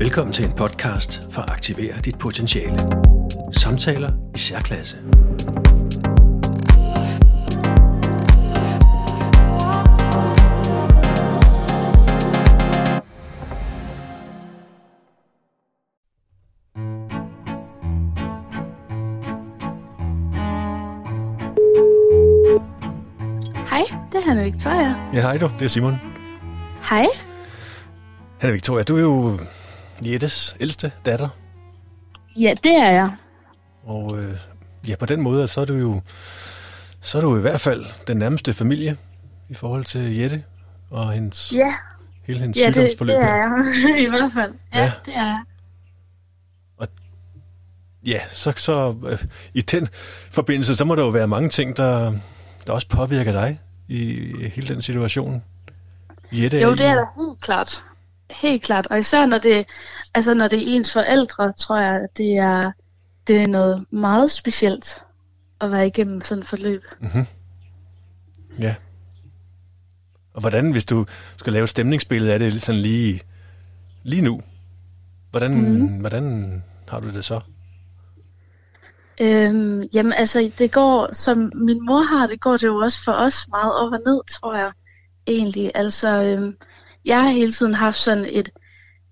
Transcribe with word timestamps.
Velkommen 0.00 0.32
til 0.32 0.44
en 0.44 0.52
podcast 0.52 1.32
for 1.32 1.42
at 1.42 1.50
aktivere 1.50 2.00
dit 2.04 2.18
potentiale. 2.18 2.78
Samtaler 3.52 4.12
i 4.34 4.38
særklasse. 4.38 4.96
Hej, 23.70 23.84
det 24.12 24.18
er 24.18 24.24
Hanne 24.24 24.44
Victoria. 24.44 24.94
Ja, 25.12 25.20
hej 25.20 25.38
du. 25.38 25.50
Det 25.58 25.64
er 25.64 25.68
Simon. 25.68 26.00
Hej. 26.82 27.06
Hanne 28.40 28.52
Victoria, 28.52 28.82
du 28.82 28.96
er 28.96 29.00
jo 29.00 29.38
Jettes 30.02 30.56
ældste 30.60 30.92
datter. 31.06 31.28
Ja, 32.36 32.54
det 32.64 32.76
er 32.76 32.90
jeg. 32.90 33.10
Og 33.84 34.18
øh, 34.18 34.38
ja, 34.88 34.96
på 34.96 35.06
den 35.06 35.20
måde, 35.20 35.48
så 35.48 35.60
er 35.60 35.64
du 35.64 35.74
jo 35.74 36.00
så 37.00 37.18
er 37.18 37.22
du 37.22 37.36
i 37.36 37.40
hvert 37.40 37.60
fald 37.60 37.86
den 38.06 38.16
nærmeste 38.16 38.54
familie 38.54 38.96
i 39.48 39.54
forhold 39.54 39.84
til 39.84 40.16
Jette 40.16 40.44
og 40.90 41.12
hendes, 41.12 41.52
Ja, 41.52 41.74
hele 42.24 42.40
hendes 42.40 42.58
ja 42.58 42.66
det, 42.66 42.74
sygdomsforløb. 42.74 43.16
det 43.16 43.24
her. 43.24 43.32
er 43.32 43.64
jeg. 43.88 44.00
I 44.06 44.08
hvert 44.08 44.32
fald. 44.34 44.54
Ja, 44.74 44.78
Ja. 44.78 44.84
ja, 44.84 44.92
det 45.04 45.16
er 45.16 45.24
jeg. 45.26 45.42
Ja, 48.06 48.20
så, 48.28 48.52
så 48.56 48.94
øh, 49.06 49.18
i 49.54 49.60
den 49.60 49.88
forbindelse, 50.30 50.74
så 50.74 50.84
må 50.84 50.94
der 50.94 51.02
jo 51.04 51.08
være 51.08 51.28
mange 51.28 51.48
ting, 51.48 51.76
der, 51.76 52.12
der 52.66 52.72
også 52.72 52.88
påvirker 52.88 53.32
dig 53.32 53.60
i 53.88 54.24
hele 54.54 54.68
den 54.74 54.82
situation. 54.82 55.42
Jette 56.32 56.60
Jo, 56.60 56.72
i- 56.72 56.76
det 56.76 56.86
er 56.86 56.94
der 56.94 57.04
helt 57.16 57.42
klart. 57.42 57.84
Helt 58.30 58.62
klart. 58.62 58.86
Og 58.86 58.98
især 58.98 59.26
når 59.26 59.38
det, 59.38 59.66
altså 60.14 60.34
når 60.34 60.48
det 60.48 60.58
er 60.58 60.76
ens 60.76 60.92
forældre, 60.92 61.52
tror 61.52 61.78
jeg, 61.78 61.94
at 61.94 62.16
det 62.16 62.36
er, 62.36 62.72
det 63.26 63.36
er 63.42 63.46
noget 63.46 63.86
meget 63.90 64.30
specielt 64.30 65.02
at 65.60 65.70
være 65.72 65.86
igennem 65.86 66.20
sådan 66.20 66.42
et 66.42 66.48
forløb. 66.48 66.82
Mhm. 67.00 67.26
Ja. 68.58 68.74
Og 70.34 70.40
hvordan, 70.40 70.70
hvis 70.70 70.84
du 70.84 71.06
skal 71.36 71.52
lave 71.52 71.62
et 71.64 71.68
stemningsbillede 71.70 72.32
af 72.32 72.38
det 72.38 72.62
sådan 72.62 72.80
lige, 72.80 73.20
lige 74.02 74.22
nu, 74.22 74.40
hvordan, 75.30 75.54
Mhm. 75.54 75.70
mm. 75.80 76.00
hvordan 76.00 76.62
har 76.88 77.00
du 77.00 77.08
det 77.10 77.24
så? 77.24 77.40
Øhm, 79.20 79.82
jamen 79.92 80.12
altså, 80.12 80.50
det 80.58 80.72
går, 80.72 81.14
som 81.14 81.52
min 81.54 81.86
mor 81.86 82.00
har, 82.02 82.26
det 82.26 82.40
går 82.40 82.52
det 82.52 82.62
jo 82.66 82.76
også 82.76 83.04
for 83.04 83.12
os 83.12 83.48
meget 83.48 83.72
op 83.74 83.92
og 83.92 83.98
ned, 84.06 84.20
tror 84.40 84.56
jeg 84.56 84.72
egentlig. 85.26 85.72
Altså, 85.74 86.08
øhm, 86.22 86.56
jeg 87.08 87.22
har 87.22 87.30
hele 87.30 87.52
tiden 87.52 87.74
haft 87.74 87.96
sådan 87.96 88.26
et, 88.28 88.48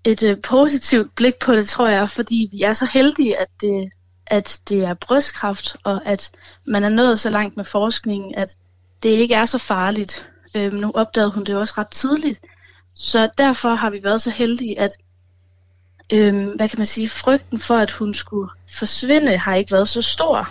et 0.03 0.23
øh, 0.23 0.37
positivt 0.41 1.15
blik 1.15 1.35
på 1.35 1.53
det, 1.53 1.69
tror 1.69 1.87
jeg, 1.87 2.09
fordi 2.09 2.49
vi 2.51 2.61
er 2.61 2.73
så 2.73 2.85
heldige, 2.85 3.39
at 3.39 3.47
det, 3.61 3.89
at 4.27 4.61
det 4.69 4.79
er 4.83 4.93
brystkræft, 4.93 5.75
og 5.83 6.01
at 6.05 6.31
man 6.67 6.83
er 6.83 6.89
nået 6.89 7.19
så 7.19 7.29
langt 7.29 7.57
med 7.57 7.65
forskningen, 7.65 8.35
at 8.35 8.55
det 9.03 9.09
ikke 9.09 9.35
er 9.35 9.45
så 9.45 9.57
farligt. 9.57 10.27
Øhm, 10.55 10.75
nu 10.75 10.91
opdagede 10.95 11.31
hun 11.31 11.43
det 11.43 11.53
jo 11.53 11.59
også 11.59 11.73
ret 11.77 11.89
tidligt. 11.89 12.39
Så 12.95 13.29
derfor 13.37 13.69
har 13.69 13.89
vi 13.89 13.99
været 14.03 14.21
så 14.21 14.31
heldige, 14.31 14.79
at 14.79 14.91
øhm, 16.13 16.49
hvad 16.55 16.69
kan 16.69 16.79
man 16.79 16.85
sige, 16.85 17.09
frygten 17.09 17.59
for, 17.59 17.75
at 17.75 17.91
hun 17.91 18.13
skulle 18.13 18.49
forsvinde, 18.79 19.37
har 19.37 19.55
ikke 19.55 19.71
været 19.71 19.89
så 19.89 20.01
stor. 20.01 20.49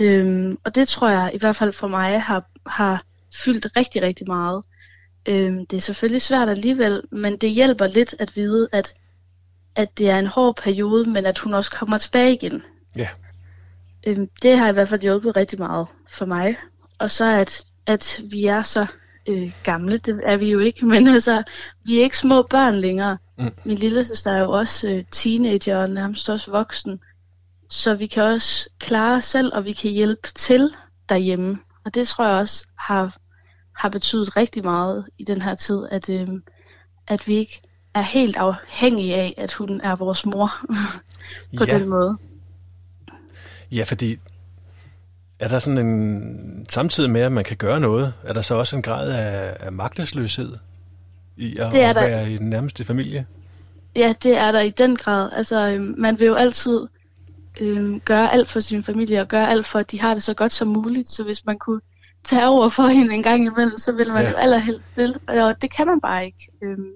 Øhm, 0.00 0.58
og 0.64 0.74
det 0.74 0.88
tror 0.88 1.08
jeg 1.08 1.30
i 1.34 1.38
hvert 1.38 1.56
fald 1.56 1.72
for 1.72 1.88
mig 1.88 2.22
har, 2.22 2.44
har 2.66 3.02
fyldt 3.44 3.66
rigtig, 3.76 4.02
rigtig 4.02 4.26
meget. 4.26 4.62
Øhm, 5.28 5.66
det 5.66 5.76
er 5.76 5.80
selvfølgelig 5.80 6.22
svært 6.22 6.48
alligevel, 6.48 7.02
men 7.10 7.36
det 7.36 7.50
hjælper 7.50 7.86
lidt 7.86 8.14
at 8.18 8.36
vide, 8.36 8.68
at, 8.72 8.94
at 9.74 9.98
det 9.98 10.10
er 10.10 10.18
en 10.18 10.26
hård 10.26 10.56
periode, 10.56 11.10
men 11.10 11.26
at 11.26 11.38
hun 11.38 11.54
også 11.54 11.70
kommer 11.70 11.98
tilbage 11.98 12.34
igen. 12.34 12.62
Ja. 12.96 13.08
Øhm, 14.06 14.28
det 14.42 14.58
har 14.58 14.68
i 14.68 14.72
hvert 14.72 14.88
fald 14.88 15.00
hjulpet 15.00 15.36
rigtig 15.36 15.58
meget 15.58 15.86
for 16.08 16.26
mig. 16.26 16.56
Og 16.98 17.10
så 17.10 17.24
at, 17.24 17.64
at 17.86 18.20
vi 18.30 18.46
er 18.46 18.62
så 18.62 18.86
øh, 19.28 19.52
gamle, 19.62 19.98
det 19.98 20.20
er 20.26 20.36
vi 20.36 20.50
jo 20.50 20.58
ikke, 20.58 20.86
men 20.92 21.08
altså, 21.08 21.42
vi 21.84 21.98
er 21.98 22.02
ikke 22.02 22.18
små 22.18 22.42
børn 22.42 22.74
længere. 22.74 23.18
Mm. 23.38 23.50
Min 23.64 23.78
lille 23.78 24.04
søster 24.04 24.32
er 24.32 24.40
jo 24.40 24.50
også 24.50 24.88
øh, 24.88 25.04
teenager 25.12 25.76
og 25.76 25.90
nærmest 25.90 26.30
også 26.30 26.50
voksen. 26.50 27.00
Så 27.70 27.94
vi 27.94 28.06
kan 28.06 28.22
også 28.22 28.70
klare 28.78 29.16
os 29.16 29.24
selv, 29.24 29.50
og 29.54 29.64
vi 29.64 29.72
kan 29.72 29.90
hjælpe 29.90 30.28
til 30.34 30.74
derhjemme. 31.08 31.58
Og 31.84 31.94
det 31.94 32.08
tror 32.08 32.24
jeg 32.24 32.34
også 32.34 32.66
har, 32.78 33.16
har 33.78 33.88
betydet 33.88 34.36
rigtig 34.36 34.64
meget 34.64 35.04
i 35.18 35.24
den 35.24 35.42
her 35.42 35.54
tid, 35.54 35.86
at, 35.90 36.08
øh, 36.08 36.28
at 37.06 37.28
vi 37.28 37.36
ikke 37.36 37.60
er 37.94 38.00
helt 38.00 38.36
afhængige 38.36 39.14
af, 39.14 39.34
at 39.36 39.52
hun 39.52 39.80
er 39.80 39.96
vores 39.96 40.26
mor 40.26 40.50
på 41.58 41.64
ja, 41.66 41.78
den 41.78 41.88
måde. 41.88 42.16
ja, 43.72 43.82
fordi 43.82 44.16
er 45.38 45.48
der 45.48 45.58
sådan 45.58 45.78
en, 45.86 46.66
samtidig 46.68 47.10
med, 47.10 47.20
at 47.20 47.32
man 47.32 47.44
kan 47.44 47.56
gøre 47.56 47.80
noget, 47.80 48.14
er 48.22 48.32
der 48.32 48.42
så 48.42 48.54
også 48.54 48.76
en 48.76 48.82
grad 48.82 49.10
af, 49.12 49.56
af 49.60 49.72
magtesløshed 49.72 50.52
i 51.36 51.56
at, 51.56 51.72
Det 51.72 51.82
er 51.82 51.90
at 51.90 51.96
der. 51.96 52.02
være 52.02 52.30
i 52.32 52.36
den 52.36 52.50
nærmeste 52.50 52.84
familie? 52.84 53.26
Ja, 53.96 54.14
det 54.22 54.38
er 54.38 54.52
der 54.52 54.60
i 54.60 54.70
den 54.70 54.96
grad. 54.96 55.30
Altså, 55.32 55.68
øhm, 55.68 55.94
man 55.98 56.18
vil 56.18 56.26
jo 56.26 56.34
altid 56.34 56.86
øhm, 57.60 58.00
gøre 58.00 58.32
alt 58.32 58.48
for 58.48 58.60
sin 58.60 58.82
familie, 58.82 59.20
og 59.20 59.28
gøre 59.28 59.50
alt 59.50 59.66
for, 59.66 59.78
at 59.78 59.90
de 59.90 60.00
har 60.00 60.14
det 60.14 60.22
så 60.22 60.34
godt 60.34 60.52
som 60.52 60.68
muligt. 60.68 61.08
Så 61.08 61.22
hvis 61.24 61.46
man 61.46 61.58
kunne 61.58 61.80
tage 62.28 62.46
over 62.48 62.68
for 62.68 62.86
hende 62.86 63.14
en 63.14 63.22
gang 63.22 63.46
imellem, 63.46 63.78
så 63.78 63.92
vil 63.92 64.08
man 64.12 64.22
Ja. 64.24 64.30
jo 64.30 64.36
allerhelst 64.36 64.88
stille. 64.88 65.14
Og 65.28 65.62
det 65.62 65.70
kan 65.76 65.86
man 65.86 66.00
bare 66.00 66.26
ikke. 66.26 66.48
Øhm, 66.62 66.90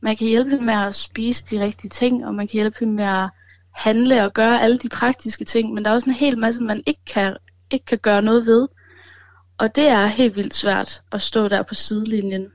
man 0.00 0.16
kan 0.16 0.26
hjælpe 0.26 0.50
hende 0.50 0.64
med 0.64 0.74
at 0.74 0.94
spise 0.94 1.44
de 1.50 1.60
rigtige 1.60 1.90
ting, 1.90 2.26
og 2.26 2.34
man 2.34 2.46
kan 2.48 2.52
hjælpe 2.52 2.76
hende 2.80 2.94
med 2.94 3.04
at 3.04 3.28
handle 3.74 4.24
og 4.24 4.32
gøre 4.32 4.62
alle 4.62 4.78
de 4.78 4.88
praktiske 4.88 5.44
ting. 5.44 5.74
Men 5.74 5.84
der 5.84 5.90
er 5.90 5.94
også 5.94 6.10
en 6.10 6.16
hel 6.16 6.38
masse, 6.38 6.60
man 6.62 6.82
ikke 6.86 7.04
kan, 7.06 7.36
ikke 7.70 7.86
kan 7.86 7.98
gøre 7.98 8.22
noget 8.22 8.46
ved. 8.46 8.68
Og 9.58 9.74
det 9.76 9.88
er 9.88 10.06
helt 10.06 10.36
vildt 10.36 10.54
svært 10.54 11.02
at 11.12 11.22
stå 11.22 11.48
der 11.48 11.62
på 11.62 11.74
sidelinjen 11.74 12.46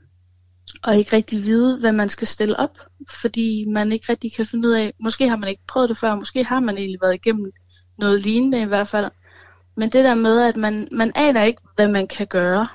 og 0.83 0.97
ikke 0.97 1.15
rigtig 1.15 1.43
vide, 1.43 1.79
hvad 1.79 1.91
man 1.91 2.09
skal 2.09 2.27
stille 2.27 2.59
op, 2.59 2.77
fordi 3.21 3.65
man 3.67 3.91
ikke 3.91 4.05
rigtig 4.09 4.33
kan 4.35 4.45
finde 4.45 4.67
ud 4.67 4.73
af, 4.73 4.93
måske 4.99 5.29
har 5.29 5.37
man 5.37 5.49
ikke 5.49 5.61
prøvet 5.67 5.89
det 5.89 5.97
før, 5.97 6.15
måske 6.15 6.43
har 6.43 6.59
man 6.59 6.77
egentlig 6.77 6.99
været 7.01 7.13
igennem 7.15 7.51
noget 7.99 8.21
lignende 8.21 8.61
i 8.61 8.65
hvert 8.65 8.87
fald. 8.87 9.05
Men 9.75 9.89
det 9.89 10.03
der 10.03 10.15
med, 10.15 10.41
at 10.41 10.57
man, 10.57 10.87
man 10.91 11.11
aner 11.15 11.43
ikke, 11.43 11.61
hvad 11.75 11.87
man 11.87 12.07
kan 12.07 12.27
gøre. 12.27 12.67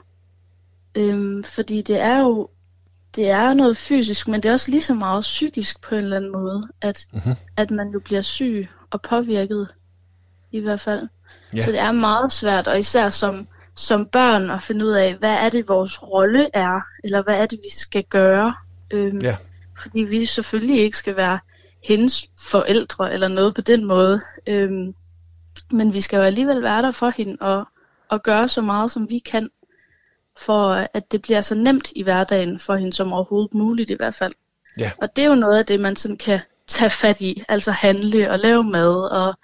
Øhm, 0.95 1.45
fordi 1.45 1.83
det 1.83 2.01
er 2.01 2.19
jo 2.21 2.49
det 3.17 3.29
er 3.31 3.55
noget 3.55 3.77
fysisk, 3.77 4.29
men 4.29 4.43
det 4.43 4.49
er 4.49 4.53
også 4.53 4.71
lige 4.71 4.83
så 4.83 4.95
meget 4.95 5.23
psykisk 5.23 5.81
på 5.83 5.95
en 5.95 6.01
eller 6.01 6.17
anden 6.17 6.33
måde, 6.33 6.69
at, 6.81 7.07
Mhm. 7.13 7.35
at 7.57 7.71
man 7.71 7.89
jo 7.89 8.01
bliver 8.01 8.23
syg 8.23 8.69
og 8.91 9.03
påvirket 9.03 9.69
i 10.53 10.61
hvert 10.61 10.81
fald. 10.81 11.09
Ja. 11.55 11.63
Så 11.63 11.71
det 11.71 11.81
er 11.81 11.93
meget 11.93 12.33
svært, 12.33 12.69
og 12.69 12.79
især 12.79 13.09
som, 13.09 13.49
som 13.77 14.07
børn 14.07 14.51
at 14.51 14.63
finde 14.63 14.85
ud 14.87 14.91
af, 14.91 15.15
hvad 15.15 15.31
er 15.35 15.49
det 15.49 15.69
vores 15.69 16.03
rolle 16.03 16.49
er, 16.55 16.81
eller 17.05 17.23
hvad 17.23 17.35
er 17.35 17.47
det 17.47 17.59
vi 17.65 17.71
skal 17.81 18.05
gøre. 18.05 18.55
Øhm, 18.91 19.19
Ja. 19.23 19.37
Fordi 19.83 20.01
vi 20.01 20.27
selvfølgelig 20.27 20.79
ikke 20.81 20.97
skal 20.97 21.17
være 21.17 21.39
hendes 21.85 22.29
forældre 22.51 23.13
eller 23.13 23.29
noget 23.29 23.55
på 23.55 23.61
den 23.61 23.85
måde. 23.85 24.21
Øhm, 24.47 24.95
men 25.73 25.93
vi 25.93 26.01
skal 26.01 26.17
jo 26.17 26.23
alligevel 26.23 26.63
være 26.63 26.83
der 26.83 26.91
for 26.91 27.11
hende 27.17 27.37
og, 27.41 27.65
og 28.09 28.23
gøre 28.23 28.49
så 28.49 28.61
meget 28.63 28.91
som 28.91 29.11
vi 29.11 29.19
kan, 29.19 29.51
for 30.39 30.87
at 30.95 31.13
det 31.13 31.23
bliver 31.23 31.41
så 31.41 31.55
nemt 31.55 31.93
i 31.97 32.03
hverdagen 32.03 32.59
for 32.59 32.77
hende 32.77 32.93
som 32.93 33.13
overhovedet 33.13 33.55
muligt 33.55 33.91
i 33.91 33.95
hvert 33.95 34.15
fald. 34.15 34.33
Ja. 34.79 34.91
Og 34.99 35.17
det 35.17 35.25
er 35.25 35.29
jo 35.29 35.35
noget 35.35 35.59
af 35.59 35.67
det, 35.67 35.81
man 35.81 35.97
sådan 35.97 36.17
kan 36.17 36.41
tage 36.67 36.91
fat 36.91 37.21
i, 37.21 37.45
altså 37.49 37.71
handle 37.71 38.31
og 38.31 38.39
lave 38.39 38.65
mad 38.65 39.11
og 39.11 39.35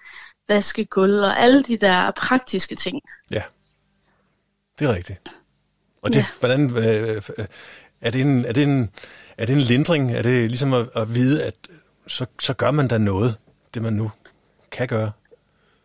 vaske 0.49 0.85
gulv 0.85 1.21
og 1.21 1.41
alle 1.41 1.63
de 1.63 1.77
der 1.77 2.11
praktiske 2.11 2.77
ting. 2.77 3.01
Ja, 3.31 3.43
det 4.79 4.89
er 4.89 4.95
rigtigt. 4.95 5.19
Og 6.03 6.13
det, 6.13 6.19
Ja. 6.19 6.25
hvordan, 6.41 6.77
øh, 6.77 7.23
øh, 7.39 7.47
er, 8.01 8.11
det 8.11 8.21
en, 8.21 8.45
er, 8.45 8.53
det 8.53 8.63
en, 8.63 8.91
er 9.39 9.47
det 9.47 9.53
en 9.53 9.61
lindring? 9.61 10.13
Er 10.13 10.23
det 10.23 10.51
ligesom 10.51 10.73
at, 10.73 10.89
at 10.97 11.15
vide, 11.15 11.45
at 11.45 11.55
så, 12.07 12.27
så 12.41 12.55
gør 12.55 12.71
man 12.71 12.89
da 12.89 12.99
noget, 12.99 13.37
det 13.75 13.83
man 13.83 13.93
nu 13.93 14.11
kan 14.71 14.89
gøre? 14.89 15.13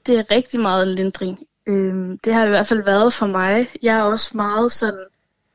Det 0.05 0.19
er 0.19 0.31
rigtig 0.31 0.59
meget 0.59 0.87
lindring. 0.87 1.47
Øhm, 1.67 2.17
det 2.17 2.33
har 2.33 2.41
det 2.41 2.47
i 2.47 2.49
hvert 2.49 2.67
fald 2.67 2.83
været 2.83 3.13
for 3.13 3.25
mig. 3.25 3.71
Jeg 3.81 3.97
er 3.97 4.01
også 4.01 4.31
meget 4.33 4.71
sådan 4.71 5.05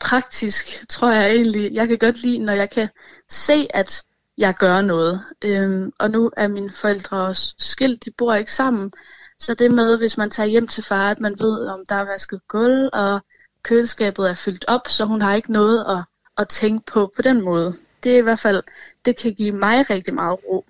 praktisk, 0.01 0.89
tror 0.89 1.11
jeg 1.11 1.31
egentlig. 1.31 1.73
Jeg 1.75 1.89
kan 1.89 1.99
godt 1.99 2.23
lide, 2.23 2.39
når 2.39 2.53
jeg 2.53 2.71
kan 2.71 2.89
se, 3.29 3.67
at 3.71 4.05
jeg 4.39 4.55
gør 4.55 4.81
noget. 4.81 5.25
Øhm, 5.43 5.93
og 5.99 6.11
nu 6.11 6.31
er 6.37 6.49
mine 6.49 6.73
forældre 6.73 7.27
også 7.27 7.55
skilt, 7.59 8.05
de 8.05 8.11
bor 8.11 8.35
ikke 8.35 8.53
sammen. 8.53 8.93
Så 9.39 9.55
det 9.55 9.71
med, 9.71 9.99
hvis 9.99 10.17
man 10.17 10.31
tager 10.31 10.47
hjem 10.47 10.67
til 10.69 10.85
far, 10.85 11.11
at 11.11 11.21
man 11.21 11.37
ved, 11.41 11.67
om 11.67 11.87
der 11.89 11.95
er 11.95 12.05
vasket 12.05 12.41
gulv, 12.49 12.89
og 12.93 13.21
køleskabet 13.63 14.31
er 14.31 14.35
fyldt 14.35 14.65
op, 14.69 14.89
så 14.89 15.05
hun 15.05 15.23
har 15.23 15.35
ikke 15.35 15.53
noget 15.53 15.85
at, 15.89 16.05
at 16.39 16.49
tænke 16.49 16.93
på 16.93 17.13
på 17.17 17.23
den 17.23 17.41
måde. 17.41 17.77
Det 18.05 18.13
er 18.15 18.19
i 18.19 18.21
hvert 18.21 18.39
fald, 18.39 18.63
det 19.05 19.17
kan 19.17 19.35
give 19.35 19.53
mig 19.53 19.91
rigtig 19.91 20.15
meget 20.15 20.39
ro, 20.45 20.65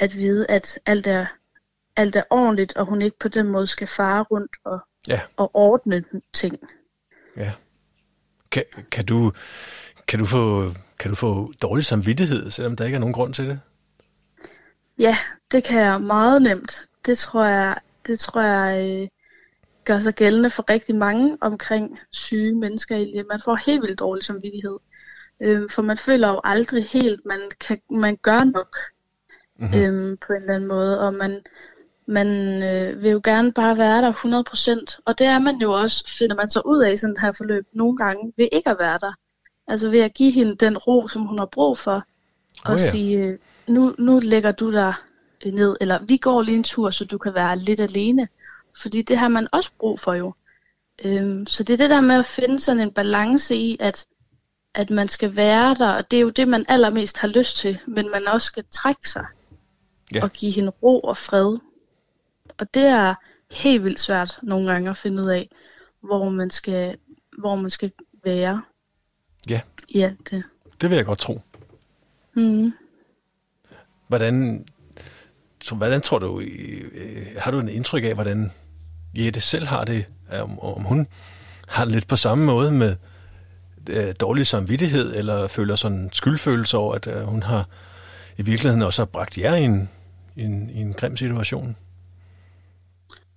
at 0.00 0.14
vide, 0.14 0.46
at 0.48 0.78
alt 0.86 1.06
er 1.06 1.26
alt 1.96 2.16
er 2.16 2.22
ordentligt, 2.30 2.76
og 2.76 2.86
hun 2.86 3.02
ikke 3.02 3.18
på 3.18 3.28
den 3.28 3.48
måde 3.48 3.66
skal 3.66 3.86
fare 3.86 4.22
rundt 4.22 4.56
og, 4.64 4.78
Ja. 5.08 5.20
og 5.36 5.50
ordne 5.54 6.04
ting. 6.32 6.58
Ja. 7.36 7.52
Kan, 8.50 8.64
kan, 8.90 9.06
du, 9.06 9.32
kan, 10.08 10.18
du 10.18 10.24
få, 10.24 10.70
kan 10.98 11.10
du 11.10 11.16
få 11.16 11.52
dårlig 11.62 11.84
samvittighed, 11.84 12.50
selvom 12.50 12.76
der 12.76 12.84
ikke 12.84 12.94
er 12.94 13.00
nogen 13.00 13.12
grund 13.12 13.34
til 13.34 13.44
det? 13.44 13.60
Ja, 14.98 15.16
det 15.50 15.64
kan 15.64 15.80
jeg 15.80 16.00
meget 16.00 16.42
nemt. 16.42 16.88
Det 17.06 17.18
tror 17.18 17.44
jeg, 17.44 17.78
det 18.06 18.18
tror 18.20 18.42
jeg 18.42 19.00
øh, 19.02 19.08
gør 19.84 20.00
sig 20.00 20.14
gældende 20.14 20.50
for 20.50 20.70
rigtig 20.70 20.94
mange 20.94 21.38
omkring 21.40 21.98
syge 22.12 22.54
mennesker. 22.54 22.96
Egentlig. 22.96 23.26
Man 23.26 23.40
får 23.44 23.56
helt 23.66 23.82
vildt 23.82 23.98
dårlig 23.98 24.24
samvittighed. 24.24 24.78
Øh, 25.40 25.70
for 25.70 25.82
man 25.82 25.98
føler 25.98 26.28
jo 26.28 26.40
aldrig 26.44 26.84
helt, 26.88 27.20
man 27.26 27.40
kan 27.60 27.80
man 27.90 28.16
gør 28.16 28.44
nok 28.44 28.76
mm-hmm. 29.58 29.78
øh, 29.78 30.18
på 30.26 30.32
en 30.32 30.40
eller 30.40 30.54
anden 30.54 30.68
måde. 30.68 31.00
Og 31.00 31.14
man, 31.14 31.40
man 32.06 32.28
øh, 32.62 33.02
vil 33.02 33.10
jo 33.10 33.20
gerne 33.24 33.52
bare 33.52 33.78
være 33.78 34.02
der 34.02 34.12
100%. 34.96 35.02
Og 35.04 35.18
det 35.18 35.26
er 35.26 35.38
man 35.38 35.56
jo 35.56 35.72
også, 35.72 36.16
finder 36.18 36.36
man 36.36 36.48
så 36.48 36.62
ud 36.64 36.82
af 36.82 36.92
i 36.92 36.96
sådan 36.96 37.16
her 37.20 37.32
forløb 37.32 37.66
nogle 37.72 37.96
gange, 37.96 38.32
ved 38.36 38.48
ikke 38.52 38.70
at 38.70 38.76
være 38.78 38.98
der. 38.98 39.12
Altså 39.68 39.90
ved 39.90 40.00
at 40.00 40.14
give 40.14 40.32
hende 40.32 40.56
den 40.56 40.78
ro, 40.78 41.08
som 41.08 41.22
hun 41.22 41.38
har 41.38 41.46
brug 41.46 41.78
for. 41.78 42.04
Og 42.64 42.72
oh, 42.72 42.78
ja. 42.80 42.90
sige, 42.90 43.18
øh, 43.18 43.38
nu, 43.66 43.94
nu 43.98 44.18
lægger 44.18 44.52
du 44.52 44.72
dig 44.72 44.94
ned, 45.44 45.76
eller 45.80 45.98
vi 46.02 46.16
går 46.16 46.42
lige 46.42 46.56
en 46.56 46.64
tur, 46.64 46.90
så 46.90 47.04
du 47.04 47.18
kan 47.18 47.34
være 47.34 47.58
lidt 47.58 47.80
alene. 47.80 48.28
Fordi 48.82 49.02
det 49.02 49.18
har 49.18 49.28
man 49.28 49.48
også 49.52 49.70
brug 49.78 50.00
for 50.00 50.14
jo. 50.14 50.34
Øhm, 51.04 51.46
så 51.46 51.62
det 51.62 51.72
er 51.72 51.76
det 51.76 51.90
der 51.90 52.00
med 52.00 52.14
at 52.14 52.26
finde 52.26 52.60
sådan 52.60 52.80
en 52.80 52.90
balance 52.90 53.56
i, 53.56 53.76
at, 53.80 54.06
at 54.74 54.90
man 54.90 55.08
skal 55.08 55.36
være 55.36 55.74
der, 55.74 55.88
og 55.88 56.10
det 56.10 56.16
er 56.16 56.20
jo 56.20 56.30
det, 56.30 56.48
man 56.48 56.64
allermest 56.68 57.18
har 57.18 57.28
lyst 57.28 57.56
til, 57.56 57.78
men 57.86 58.10
man 58.10 58.28
også 58.28 58.46
skal 58.46 58.64
trække 58.70 59.08
sig 59.08 59.26
ja. 60.14 60.22
og 60.22 60.32
give 60.32 60.52
hende 60.52 60.72
ro 60.82 61.00
og 61.00 61.16
fred. 61.16 61.58
Og 62.58 62.74
det 62.74 62.82
er 62.82 63.14
helt 63.50 63.84
vildt 63.84 64.00
svært 64.00 64.38
nogle 64.42 64.72
gange 64.72 64.90
at 64.90 64.96
finde 64.96 65.22
ud 65.22 65.28
af, 65.28 65.48
hvor 66.00 66.28
man 66.28 66.50
skal, 66.50 66.96
hvor 67.38 67.56
man 67.56 67.70
skal 67.70 67.92
være. 68.24 68.62
Ja. 69.48 69.60
Ja, 69.94 70.12
det. 70.30 70.42
Det 70.80 70.90
vil 70.90 70.96
jeg 70.96 71.04
godt 71.04 71.18
tro. 71.18 71.40
Mm. 72.34 72.72
Hvordan, 74.08 74.66
så, 75.62 75.74
hvordan 75.74 76.00
tror 76.00 76.18
du, 76.18 76.40
øh, 76.40 77.26
har 77.38 77.50
du 77.50 77.58
en 77.58 77.68
indtryk 77.68 78.04
af, 78.04 78.14
hvordan 78.14 78.52
Jette 79.14 79.40
selv 79.40 79.66
har 79.66 79.84
det, 79.84 80.06
om, 80.42 80.60
om 80.60 80.82
hun 80.82 81.06
har 81.68 81.84
det 81.84 81.94
lidt 81.94 82.08
på 82.08 82.16
samme 82.16 82.44
måde 82.44 82.72
med 82.72 82.96
øh, 83.90 84.14
dårlig 84.20 84.46
samvittighed, 84.46 85.16
eller 85.16 85.48
føler 85.48 85.76
sådan 85.76 86.10
skyldfølelse 86.12 86.76
over, 86.76 86.94
at 86.94 87.06
øh, 87.06 87.22
hun 87.22 87.42
har 87.42 87.68
i 88.36 88.42
virkeligheden 88.42 88.82
også 88.82 89.02
har 89.02 89.06
bragt 89.06 89.38
jer 89.38 89.54
i 89.54 89.64
en, 89.64 89.90
i 90.36 90.42
en, 90.42 90.70
i 90.70 90.80
en 90.80 90.92
grim 90.92 91.16
situation? 91.16 91.76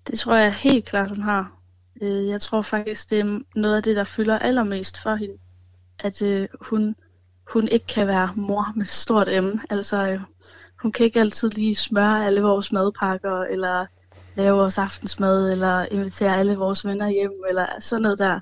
Det 0.07 0.19
tror 0.19 0.35
jeg 0.35 0.53
helt 0.53 0.85
klart, 0.85 1.09
hun 1.09 1.21
har. 1.21 1.51
Øh, 2.01 2.27
jeg 2.27 2.41
tror 2.41 2.61
faktisk, 2.61 3.09
det 3.09 3.19
er 3.19 3.39
noget 3.55 3.75
af 3.75 3.83
det, 3.83 3.95
der 3.95 4.03
fylder 4.03 4.39
allermest 4.39 5.03
for 5.03 5.15
hende. 5.15 5.37
At 5.99 6.21
øh, 6.21 6.47
hun, 6.61 6.95
hun 7.53 7.67
ikke 7.67 7.85
kan 7.85 8.07
være 8.07 8.29
mor 8.35 8.73
med 8.75 8.85
stort 8.85 9.27
M. 9.43 9.59
Altså, 9.69 10.07
øh, 10.07 10.19
hun 10.81 10.91
kan 10.91 11.05
ikke 11.05 11.19
altid 11.19 11.49
lige 11.49 11.75
smøre 11.75 12.25
alle 12.25 12.41
vores 12.41 12.71
madpakker, 12.71 13.41
eller 13.41 13.85
lave 14.35 14.57
vores 14.57 14.77
aftensmad, 14.77 15.51
eller 15.51 15.85
invitere 15.85 16.37
alle 16.37 16.55
vores 16.55 16.85
venner 16.85 17.09
hjem, 17.09 17.43
eller 17.49 17.65
sådan 17.79 18.01
noget 18.01 18.19
der. 18.19 18.39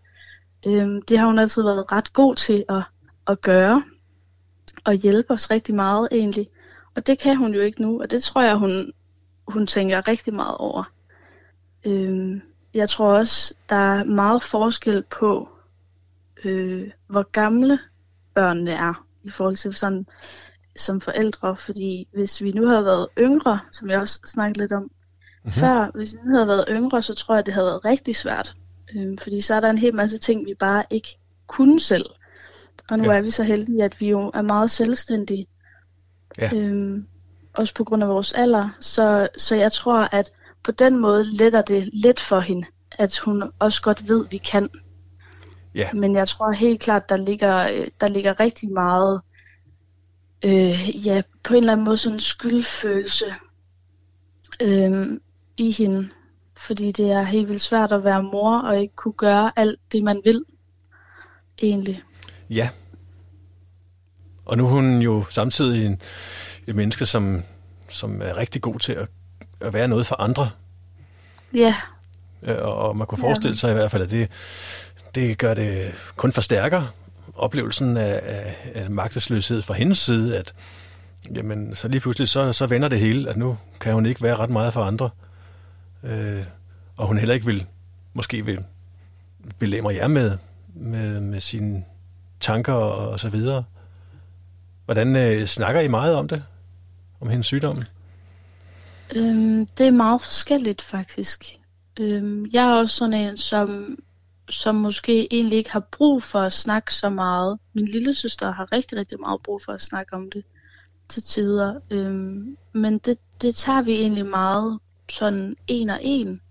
Øhm, 0.68 1.02
det 1.02 1.20
har 1.20 1.26
hun 1.26 1.40
altid 1.40 1.64
været 1.64 1.92
ret 1.92 2.14
god 2.14 2.36
til 2.36 2.66
at, 2.70 2.84
at 3.28 3.42
gøre, 3.42 3.84
og 4.86 4.94
hjælpe 4.94 5.34
os 5.34 5.52
rigtig 5.52 5.76
meget 5.76 6.08
egentlig. 6.12 6.50
Og 6.96 7.08
det 7.08 7.20
kan 7.20 7.38
hun 7.38 7.54
jo 7.54 7.62
ikke 7.62 7.82
nu, 7.82 8.02
og 8.02 8.12
det 8.12 8.24
tror 8.24 8.42
jeg, 8.42 8.56
hun, 8.56 8.92
hun 9.48 9.68
tænker 9.68 10.08
rigtig 10.08 10.34
meget 10.34 10.58
over. 10.58 10.95
Øhm, 11.86 12.42
jeg 12.74 12.90
tror 12.90 13.14
også, 13.14 13.54
der 13.70 13.76
er 13.76 14.04
meget 14.04 14.44
forskel 14.44 15.04
på, 15.20 15.50
øh, 16.44 16.92
hvor 17.08 17.24
gamle 17.32 17.80
børnene 18.34 18.72
er, 18.72 19.06
i 19.24 19.30
forhold 19.30 19.56
til 19.56 19.74
sådan 19.74 20.06
som 20.76 21.02
forældre, 21.02 21.56
fordi 21.56 22.08
hvis 22.14 22.42
vi 22.42 22.52
nu 22.52 22.68
havde 22.68 22.86
været 22.86 23.08
yngre, 23.20 23.60
som 23.72 23.90
jeg 23.90 24.00
også 24.00 24.20
snakkede 24.26 24.60
lidt 24.60 24.72
om 24.72 24.82
mm-hmm. 24.82 25.52
før, 25.52 25.92
hvis 25.96 26.14
vi 26.14 26.20
nu 26.26 26.36
havde 26.36 26.48
været 26.48 26.66
yngre, 26.70 27.02
så 27.02 27.14
tror 27.14 27.36
jeg, 27.36 27.46
det 27.46 27.54
havde 27.54 27.68
været 27.68 27.86
rigtig 27.86 28.16
svært. 28.16 28.56
Øhm, 28.96 29.18
fordi 29.18 29.42
så 29.42 29.56
er 29.56 29.60
der 29.60 29.70
en 29.70 29.78
hel 29.78 29.96
masse 29.96 30.18
ting, 30.18 30.46
vi 30.46 30.54
bare 30.54 30.84
ikke 30.90 31.18
kunne 31.48 31.80
selv. 31.80 32.06
Og 32.90 33.00
nu 33.00 33.12
ja. 33.12 33.18
er 33.18 33.22
vi 33.22 33.30
så 33.30 33.44
heldige, 33.44 33.84
at 33.84 34.00
vi 34.00 34.10
jo 34.10 34.32
er 34.34 34.42
meget 34.42 34.72
selvstændige. 34.72 35.48
Ja. 36.38 36.50
Øhm, 36.56 37.08
også 37.54 37.74
på 37.74 37.84
grund 37.84 38.04
af 38.04 38.10
vores 38.10 38.34
alder. 38.34 38.70
Så, 38.80 39.28
så 39.38 39.56
jeg 39.56 39.72
tror, 39.72 40.00
at 40.12 40.32
på 40.66 40.72
den 40.72 40.98
måde 40.98 41.24
letter 41.38 41.62
det 41.62 41.90
lidt 41.94 42.20
for 42.20 42.40
hende, 42.40 42.68
at 42.92 43.18
hun 43.18 43.44
også 43.60 43.82
godt 43.82 44.08
ved, 44.08 44.26
at 44.26 44.32
vi 44.32 44.38
kan. 44.38 44.70
Ja. 45.76 45.94
Men 45.94 46.16
jeg 46.16 46.28
tror 46.28 46.52
helt 46.52 46.82
klart, 46.82 47.10
der 47.10 47.18
ligger, 47.18 47.86
der 48.02 48.08
ligger 48.08 48.40
rigtig 48.40 48.72
meget 48.72 49.22
øh, 50.46 51.06
ja, 51.08 51.22
på 51.44 51.54
en 51.54 51.58
eller 51.58 51.72
anden 51.72 51.86
måde 51.86 51.98
sådan 51.98 52.16
en 52.16 52.20
skyldfølelse 52.20 53.26
øh, 54.62 55.20
i 55.58 55.72
hende. 55.72 56.10
Fordi 56.58 56.92
det 56.92 57.12
er 57.12 57.24
helt 57.24 57.50
vildt 57.50 57.62
svært 57.62 57.92
at 57.92 58.04
være 58.04 58.24
mor 58.24 58.60
og 58.60 58.82
ikke 58.82 58.96
kunne 58.96 59.14
gøre 59.14 59.52
alt 59.56 59.80
det, 59.92 60.04
man 60.04 60.22
vil. 60.24 60.44
Egentlig. 61.62 62.04
Ja. 62.50 62.70
Og 64.46 64.58
nu 64.58 64.66
er 64.66 64.70
hun 64.70 65.02
jo 65.02 65.26
samtidig 65.30 65.86
en, 65.86 66.02
et 66.68 66.76
menneske, 66.76 67.06
som, 67.06 67.44
som 67.90 68.22
er 68.22 68.38
rigtig 68.38 68.62
god 68.62 68.80
til 68.80 68.94
at, 68.94 69.10
at 69.66 69.74
være 69.74 69.88
noget 69.88 70.06
for 70.06 70.22
andre. 70.22 70.50
Ja. 71.54 71.76
Øh, 72.44 72.58
og 72.62 72.98
man 72.98 73.08
kunne 73.08 73.20
forestille 73.20 73.58
sig 73.58 73.72
i 73.72 73.74
hvert 73.74 73.92
fald, 73.92 74.04
at 74.04 74.10
det, 74.10 74.30
det 75.16 75.38
gør 75.38 75.54
det 75.54 75.78
kun 76.16 76.32
forstærker 76.32 76.84
oplevelsen 77.36 77.98
af, 77.98 78.20
af, 78.24 78.56
af 78.76 78.90
magtesløshed 78.90 79.62
fra 79.62 79.74
hendes 79.74 79.98
side, 79.98 80.38
at 80.38 80.54
jamen, 81.36 81.76
så 81.76 81.88
lige 81.88 82.02
pludselig 82.02 82.30
så, 82.30 82.54
så 82.54 82.66
vender 82.66 82.88
det 82.88 83.00
hele, 83.00 83.30
at 83.30 83.38
nu 83.38 83.58
kan 83.80 83.94
hun 83.94 84.06
ikke 84.06 84.24
være 84.24 84.36
ret 84.36 84.50
meget 84.50 84.74
for 84.74 84.82
andre. 84.82 85.10
Øh, 86.04 86.44
og 86.98 87.08
hun 87.08 87.18
heller 87.18 87.34
ikke 87.34 87.46
vil, 87.46 87.66
måske 88.14 88.46
vil 88.46 88.64
belemre 89.60 89.94
jer 89.94 90.08
med, 90.08 90.38
med, 90.76 91.22
med 91.22 91.40
sine 91.40 91.84
tanker 92.40 92.74
og, 92.74 93.10
og 93.10 93.20
så 93.20 93.30
videre. 93.30 93.64
Hvordan 94.86 95.16
øh, 95.16 95.46
snakker 95.46 95.82
I 95.82 95.88
meget 95.88 96.16
om 96.16 96.28
det? 96.28 96.44
Om 97.22 97.30
hendes 97.30 97.46
sygdom? 97.46 97.78
Øhm, 99.16 99.66
det 99.66 99.88
er 99.88 99.92
meget 99.92 100.22
forskelligt 100.22 100.82
faktisk. 100.82 101.46
Øhm, 102.00 102.46
jeg 102.54 102.70
er 102.70 102.74
også 102.74 102.96
sådan 102.96 103.14
en, 103.14 103.38
som 103.38 103.98
som 104.50 104.76
måske 104.76 105.34
egentlig 105.34 105.58
ikke 105.58 105.72
har 105.72 105.88
brug 105.92 106.24
for 106.24 106.40
at 106.40 106.54
snakke 106.54 106.94
så 106.94 107.10
meget. 107.10 107.60
Min 107.74 107.88
lille 107.88 108.14
søster 108.14 108.52
har 108.52 108.72
rigtig, 108.72 108.98
rigtig 108.98 109.20
meget 109.20 109.42
brug 109.44 109.62
for 109.66 109.72
at 109.72 109.82
snakke 109.82 110.14
om 110.14 110.32
det 110.32 110.44
til 111.10 111.24
tider. 111.24 111.80
Øhm, 111.90 112.58
men 112.74 112.98
det, 112.98 113.18
det 113.42 113.56
tager 113.56 113.82
vi 113.82 113.92
egentlig 113.92 114.26
meget 114.26 114.80
sådan 115.10 115.56
en 115.68 115.90
og 115.90 116.00
en. 116.02 116.42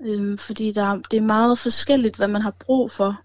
Øhm, 0.00 0.38
fordi 0.38 0.72
der, 0.72 1.00
det 1.10 1.16
er 1.16 1.20
meget 1.20 1.58
forskelligt, 1.58 2.16
hvad 2.16 2.28
man 2.28 2.42
har 2.42 2.54
brug 2.60 2.90
for. 2.90 3.20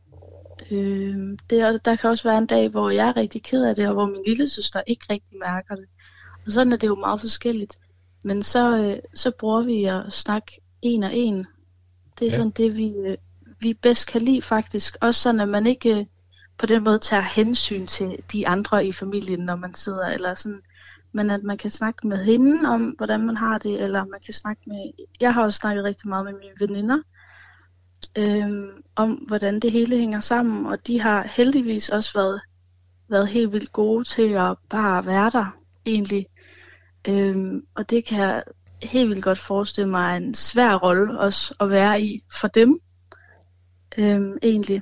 Øhm, 0.72 1.38
det, 1.50 1.86
der 1.86 1.96
kan 1.96 2.10
også 2.10 2.24
være 2.24 2.38
en 2.38 2.46
dag, 2.46 2.70
hvor 2.70 2.90
jeg 2.90 3.08
er 3.08 3.18
rigtig 3.18 3.44
ked 3.44 3.64
af 3.64 3.76
det, 3.76 3.88
og 3.88 3.94
hvor 3.94 4.06
min 4.06 4.24
lille 4.28 4.50
søster 4.50 4.82
ikke 4.88 5.06
rigtig 5.10 5.38
mærker 5.40 5.76
det. 5.76 5.86
Og 6.46 6.52
sådan 6.52 6.74
er 6.74 6.78
det 6.78 6.88
jo 6.88 6.96
meget 6.96 7.20
forskelligt. 7.20 7.78
Men 8.24 8.44
så, 8.44 8.78
øh, 8.78 9.00
så 9.14 9.32
bruger 9.40 9.62
vi 9.62 9.84
at 9.86 10.14
snakke 10.14 10.62
en 10.82 11.04
og 11.04 11.16
en. 11.18 11.48
Det 12.20 12.28
er 12.28 12.32
ja. 12.32 12.38
sådan 12.38 12.52
det, 12.52 12.78
vi, 12.78 12.94
øh, 13.06 13.18
vi 13.60 13.74
bedst 13.74 14.08
kan 14.08 14.22
lide 14.22 14.42
faktisk. 14.42 14.98
Også 15.02 15.22
sådan, 15.22 15.42
at 15.42 15.50
man 15.50 15.68
ikke 15.68 16.00
øh, 16.00 16.06
på 16.58 16.66
den 16.66 16.84
måde 16.84 17.00
tager 17.00 17.24
hensyn 17.36 17.88
til 17.88 18.18
de 18.32 18.48
andre 18.48 18.86
i 18.86 18.92
familien, 18.92 19.40
når 19.40 19.56
man 19.56 19.74
sidder, 19.74 20.06
eller 20.06 20.34
sådan, 20.34 20.62
men 21.12 21.30
at 21.30 21.44
man 21.44 21.58
kan 21.58 21.70
snakke 21.70 22.08
med 22.08 22.26
hende 22.26 22.70
om, 22.70 22.82
hvordan 22.82 23.26
man 23.26 23.38
har 23.38 23.58
det, 23.58 23.82
eller 23.82 24.06
man 24.06 24.20
kan 24.26 24.34
snakke 24.34 24.62
med, 24.68 24.92
jeg 25.20 25.34
har 25.34 25.44
også 25.44 25.58
snakket 25.58 25.84
rigtig 25.84 26.10
meget 26.10 26.26
med 26.26 26.34
mine 26.34 26.68
veninder, 26.68 27.00
øhm, 28.18 28.70
om 28.96 29.12
hvordan 29.12 29.60
det 29.60 29.72
hele 29.72 29.98
hænger 29.98 30.20
sammen, 30.20 30.66
og 30.66 30.88
de 30.88 31.02
har 31.02 31.28
heldigvis 31.28 31.90
også 31.90 32.14
været, 32.20 32.42
været 33.10 33.28
helt 33.28 33.52
vildt 33.54 33.72
gode 33.72 34.04
til 34.04 34.34
at 34.34 34.58
bare 34.70 35.06
være 35.06 35.30
der, 35.30 35.56
egentlig. 35.86 36.28
Øhm, 37.08 37.66
og 37.76 37.90
det 37.90 38.06
kan 38.06 38.20
jeg 38.20 38.44
helt 38.84 39.10
vildt 39.10 39.24
godt 39.24 39.40
forestille 39.40 39.90
mig 39.90 40.18
en 40.18 40.34
svær 40.34 40.76
rolle 40.76 41.20
også 41.20 41.56
at 41.60 41.70
være 41.70 42.02
i 42.02 42.24
for 42.40 42.48
dem, 42.48 42.80
øhm, 43.98 44.38
egentlig. 44.44 44.82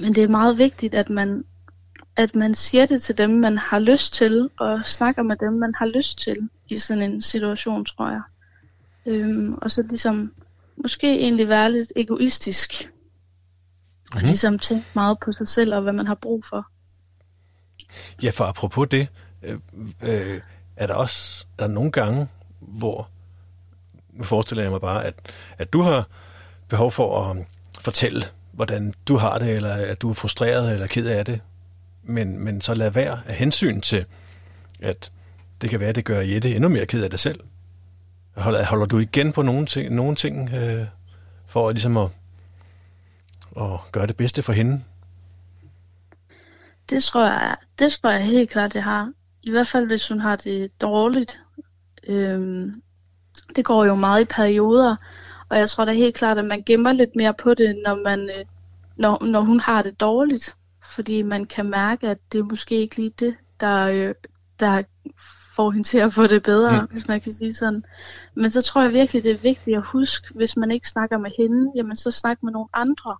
Men 0.00 0.14
det 0.14 0.22
er 0.22 0.28
meget 0.28 0.58
vigtigt, 0.58 0.94
at 0.94 1.10
man, 1.10 1.44
at 2.16 2.34
man 2.34 2.54
siger 2.54 2.86
det 2.86 3.02
til 3.02 3.18
dem, 3.18 3.30
man 3.30 3.58
har 3.58 3.78
lyst 3.78 4.14
til, 4.14 4.50
og 4.58 4.84
snakker 4.84 5.22
med 5.22 5.36
dem, 5.36 5.52
man 5.52 5.74
har 5.74 5.86
lyst 5.86 6.18
til 6.18 6.48
i 6.68 6.78
sådan 6.78 7.02
en 7.02 7.22
situation, 7.22 7.84
tror 7.84 8.10
jeg. 8.10 8.22
Øhm, 9.06 9.54
og 9.54 9.70
så 9.70 9.82
ligesom, 9.82 10.32
måske 10.76 11.20
egentlig 11.20 11.48
være 11.48 11.72
lidt 11.72 11.92
egoistisk. 11.96 12.84
Mm-hmm. 12.84 14.16
Og 14.16 14.18
mhm. 14.18 14.26
ligesom 14.26 14.58
tænke 14.58 14.86
meget 14.94 15.18
på 15.24 15.32
sig 15.32 15.48
selv 15.48 15.74
og 15.74 15.82
hvad 15.82 15.92
man 15.92 16.06
har 16.06 16.14
brug 16.14 16.44
for. 16.44 16.66
Ja, 18.22 18.30
for 18.30 18.44
apropos 18.44 18.88
det, 18.88 19.08
øh, 19.42 19.58
øh, 20.02 20.40
er 20.76 20.86
der 20.86 20.94
også 20.94 21.46
er 21.58 21.66
der 21.66 21.72
nogle 21.72 21.90
gange, 21.90 22.28
hvor, 22.60 23.08
nu 24.12 24.24
forestiller 24.24 24.62
jeg 24.62 24.70
mig 24.70 24.80
bare, 24.80 25.04
at, 25.04 25.14
at 25.58 25.72
du 25.72 25.82
har 25.82 26.08
behov 26.68 26.90
for 26.90 27.20
at 27.20 27.30
um, 27.30 27.44
fortælle, 27.80 28.22
hvordan 28.52 28.94
du 29.08 29.16
har 29.16 29.38
det, 29.38 29.50
eller 29.50 29.74
at 29.74 30.02
du 30.02 30.10
er 30.10 30.14
frustreret 30.14 30.72
eller 30.72 30.86
ked 30.86 31.06
af 31.06 31.24
det. 31.24 31.40
Men, 32.02 32.38
men 32.38 32.60
så 32.60 32.74
lad 32.74 32.90
være 32.90 33.20
af 33.26 33.34
hensyn 33.34 33.80
til, 33.80 34.04
at 34.80 35.12
det 35.60 35.70
kan 35.70 35.80
være, 35.80 35.88
at 35.88 35.94
det 35.94 36.04
gør 36.04 36.20
Jette 36.20 36.54
endnu 36.54 36.68
mere 36.68 36.86
ked 36.86 37.04
af 37.04 37.10
dig 37.10 37.18
selv. 37.18 37.40
Holder, 38.36 38.64
holder 38.64 38.86
du 38.86 38.98
igen 38.98 39.32
på 39.32 39.42
nogle 39.42 39.66
ting, 39.66 39.94
nogle 39.94 40.16
ting 40.16 40.50
øh, 40.54 40.86
for 41.46 41.72
ligesom 41.72 41.96
at, 41.96 42.08
at 43.56 43.78
gøre 43.92 44.06
det 44.06 44.16
bedste 44.16 44.42
for 44.42 44.52
hende? 44.52 44.82
Det 46.90 47.02
tror 47.02 47.26
jeg, 47.26 47.56
det 47.78 47.92
tror 47.92 48.10
jeg 48.10 48.24
helt 48.24 48.50
klart, 48.50 48.72
det 48.72 48.82
har. 48.82 49.12
I 49.46 49.50
hvert 49.50 49.68
fald, 49.68 49.86
hvis 49.86 50.08
hun 50.08 50.20
har 50.20 50.36
det 50.36 50.80
dårligt. 50.80 51.40
Øhm, 52.08 52.82
det 53.56 53.64
går 53.64 53.84
jo 53.84 53.94
meget 53.94 54.22
i 54.22 54.24
perioder, 54.24 54.96
og 55.48 55.58
jeg 55.58 55.70
tror 55.70 55.84
da 55.84 55.92
helt 55.92 56.14
klart, 56.14 56.38
at 56.38 56.44
man 56.44 56.62
gemmer 56.62 56.92
lidt 56.92 57.16
mere 57.16 57.34
på 57.34 57.54
det, 57.54 57.82
når, 57.84 58.02
man, 58.04 58.20
øh, 58.20 58.44
når, 58.96 59.24
når 59.24 59.40
hun 59.40 59.60
har 59.60 59.82
det 59.82 60.00
dårligt. 60.00 60.56
Fordi 60.94 61.22
man 61.22 61.44
kan 61.44 61.70
mærke, 61.70 62.08
at 62.08 62.18
det 62.32 62.38
er 62.38 62.42
måske 62.42 62.74
ikke 62.74 62.96
lige 62.96 63.12
det, 63.20 63.36
der, 63.60 63.86
øh, 63.86 64.14
der 64.60 64.82
får 65.56 65.70
hende 65.70 65.88
til 65.88 65.98
at 65.98 66.12
få 66.12 66.26
det 66.26 66.42
bedre, 66.42 66.80
mm. 66.80 66.88
hvis 66.90 67.08
man 67.08 67.20
kan 67.20 67.32
sige 67.32 67.54
sådan. 67.54 67.84
Men 68.34 68.50
så 68.50 68.62
tror 68.62 68.82
jeg 68.82 68.92
virkelig, 68.92 69.24
det 69.24 69.30
er 69.30 69.38
vigtigt 69.42 69.76
at 69.76 69.86
huske, 69.86 70.34
hvis 70.34 70.56
man 70.56 70.70
ikke 70.70 70.88
snakker 70.88 71.18
med 71.18 71.30
hende, 71.38 71.72
jamen 71.76 71.96
så 71.96 72.10
snak 72.10 72.42
med 72.42 72.52
nogle 72.52 72.68
andre. 72.72 73.16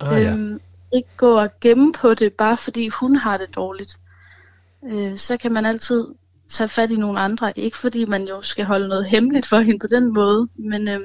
Ah, 0.00 0.22
ja. 0.22 0.32
øhm, 0.32 0.60
ikke 0.94 1.08
gå 1.16 1.38
og 1.38 1.50
gemme 1.60 1.92
på 1.92 2.14
det, 2.14 2.32
bare 2.32 2.56
fordi 2.56 2.88
hun 2.88 3.16
har 3.16 3.36
det 3.36 3.54
dårligt. 3.54 3.98
Øh, 4.84 5.18
så 5.18 5.36
kan 5.36 5.52
man 5.52 5.66
altid 5.66 6.06
tage 6.50 6.68
fat 6.68 6.90
i 6.90 6.96
nogle 6.96 7.20
andre. 7.20 7.58
Ikke 7.58 7.76
fordi 7.76 8.04
man 8.04 8.24
jo 8.24 8.42
skal 8.42 8.64
holde 8.64 8.88
noget 8.88 9.06
hemmeligt 9.06 9.46
for 9.46 9.58
hende 9.58 9.78
på 9.78 9.86
den 9.86 10.14
måde, 10.14 10.48
men, 10.56 10.88
øh, 10.88 11.00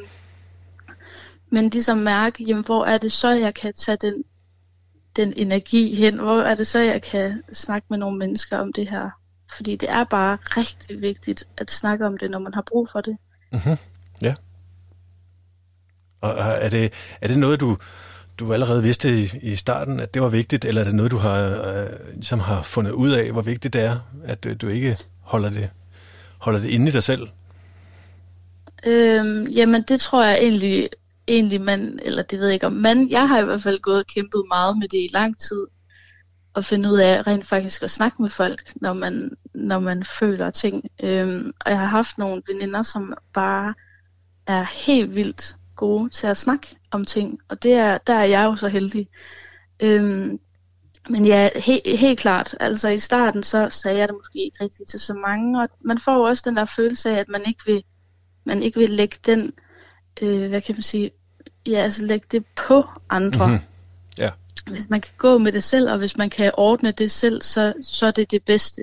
men 1.49 1.69
ligesom 1.69 1.97
mærke, 1.97 2.43
jamen, 2.43 2.65
hvor 2.65 2.85
er 2.85 2.97
det 2.97 3.11
så, 3.11 3.31
jeg 3.31 3.53
kan 3.53 3.73
tage 3.73 3.97
den, 4.01 4.23
den 5.15 5.33
energi 5.35 5.95
hen? 5.95 6.19
Hvor 6.19 6.41
er 6.41 6.55
det 6.55 6.67
så, 6.67 6.79
jeg 6.79 7.01
kan 7.01 7.43
snakke 7.53 7.87
med 7.89 7.97
nogle 7.97 8.17
mennesker 8.17 8.57
om 8.57 8.73
det 8.73 8.89
her? 8.89 9.09
Fordi 9.55 9.75
det 9.75 9.89
er 9.89 10.03
bare 10.03 10.37
rigtig 10.41 11.01
vigtigt 11.01 11.43
at 11.57 11.71
snakke 11.71 12.05
om 12.05 12.17
det, 12.17 12.31
når 12.31 12.39
man 12.39 12.53
har 12.53 12.63
brug 12.67 12.89
for 12.91 13.01
det. 13.01 13.17
Mm-hmm. 13.51 13.77
Ja. 14.21 14.35
Og 16.21 16.29
er 16.37 16.69
det, 16.69 16.93
er 17.21 17.27
det 17.27 17.37
noget, 17.37 17.59
du, 17.59 17.77
du 18.39 18.53
allerede 18.53 18.83
vidste 18.83 19.19
i, 19.19 19.29
i 19.41 19.55
starten, 19.55 19.99
at 19.99 20.13
det 20.13 20.21
var 20.21 20.29
vigtigt, 20.29 20.65
eller 20.65 20.81
er 20.81 20.85
det 20.85 20.95
noget, 20.95 21.11
du 21.11 21.17
har, 21.17 21.43
øh, 21.43 22.13
ligesom 22.13 22.39
har 22.39 22.63
fundet 22.63 22.91
ud 22.91 23.11
af, 23.11 23.31
hvor 23.31 23.41
vigtigt 23.41 23.73
det 23.73 23.81
er, 23.81 23.99
at 24.23 24.45
øh, 24.45 24.55
du 24.61 24.67
ikke 24.67 24.97
holder 25.21 25.49
det, 25.49 25.69
holder 26.37 26.59
det 26.59 26.69
inde 26.69 26.87
i 26.87 26.91
dig 26.91 27.03
selv? 27.03 27.27
Øhm, 28.85 29.47
jamen, 29.47 29.83
det 29.87 29.99
tror 29.99 30.23
jeg 30.23 30.37
egentlig, 30.37 30.89
egentlig 31.27 31.61
man, 31.61 31.99
eller 32.01 32.23
det 32.23 32.39
ved 32.39 32.45
jeg 32.45 32.53
ikke 32.53 32.65
om, 32.65 32.73
men 32.73 33.09
jeg 33.09 33.27
har 33.27 33.41
i 33.41 33.45
hvert 33.45 33.63
fald 33.63 33.79
gået 33.79 33.99
og 33.99 34.07
kæmpet 34.07 34.43
meget 34.47 34.77
med 34.77 34.87
det 34.87 34.97
i 34.97 35.09
lang 35.13 35.39
tid, 35.39 35.65
at 36.55 36.65
finde 36.65 36.91
ud 36.91 36.97
af 36.97 37.27
rent 37.27 37.47
faktisk 37.47 37.83
at 37.83 37.91
snakke 37.91 38.21
med 38.21 38.29
folk, 38.29 38.71
når 38.75 38.93
man, 38.93 39.31
når 39.53 39.79
man 39.79 40.03
føler 40.19 40.49
ting. 40.49 40.83
Øhm, 41.03 41.51
og 41.65 41.71
jeg 41.71 41.79
har 41.79 41.87
haft 41.87 42.17
nogle 42.17 42.41
veninder, 42.47 42.83
som 42.83 43.13
bare 43.33 43.73
er 44.47 44.65
helt 44.85 45.15
vildt 45.15 45.55
gode 45.75 46.09
til 46.09 46.27
at 46.27 46.37
snakke 46.37 46.75
om 46.91 47.05
ting, 47.05 47.39
og 47.49 47.63
det 47.63 47.73
er, 47.73 47.97
der 47.97 48.13
er 48.13 48.23
jeg 48.23 48.43
jo 48.45 48.55
så 48.55 48.67
heldig. 48.67 49.07
Øhm, 49.79 50.39
men 51.09 51.25
ja, 51.25 51.49
he, 51.55 51.81
helt 51.85 52.19
klart, 52.19 52.55
altså 52.59 52.89
i 52.89 52.99
starten 52.99 53.43
så 53.43 53.69
sagde 53.69 53.97
jeg 53.97 54.07
det 54.07 54.15
måske 54.19 54.45
ikke 54.45 54.63
rigtigt 54.63 54.89
til 54.89 54.99
så 54.99 55.13
mange, 55.13 55.61
og 55.61 55.69
man 55.81 55.97
får 55.97 56.13
jo 56.13 56.21
også 56.21 56.43
den 56.45 56.55
der 56.55 56.65
følelse 56.65 57.09
af, 57.09 57.19
at 57.19 57.27
man 57.27 57.41
ikke 57.47 57.61
vil, 57.65 57.83
man 58.43 58.63
ikke 58.63 58.79
vil 58.79 58.89
lægge 58.89 59.17
den, 59.25 59.53
øh, 60.21 60.49
hvad 60.49 60.61
kan 60.61 60.75
man 60.75 60.81
sige, 60.81 61.11
ja, 61.65 61.77
altså 61.77 62.05
lægge 62.05 62.27
det 62.31 62.45
på 62.67 62.85
andre. 63.09 63.47
Mm-hmm. 63.47 63.63
Ja. 64.17 64.29
Hvis 64.67 64.89
man 64.89 65.01
kan 65.01 65.13
gå 65.17 65.37
med 65.37 65.51
det 65.51 65.63
selv, 65.63 65.91
og 65.91 65.97
hvis 65.97 66.17
man 66.17 66.29
kan 66.29 66.51
ordne 66.57 66.91
det 66.91 67.11
selv, 67.11 67.41
så, 67.41 67.73
så 67.81 68.05
er 68.05 68.11
det 68.11 68.31
det 68.31 68.43
bedste. 68.43 68.81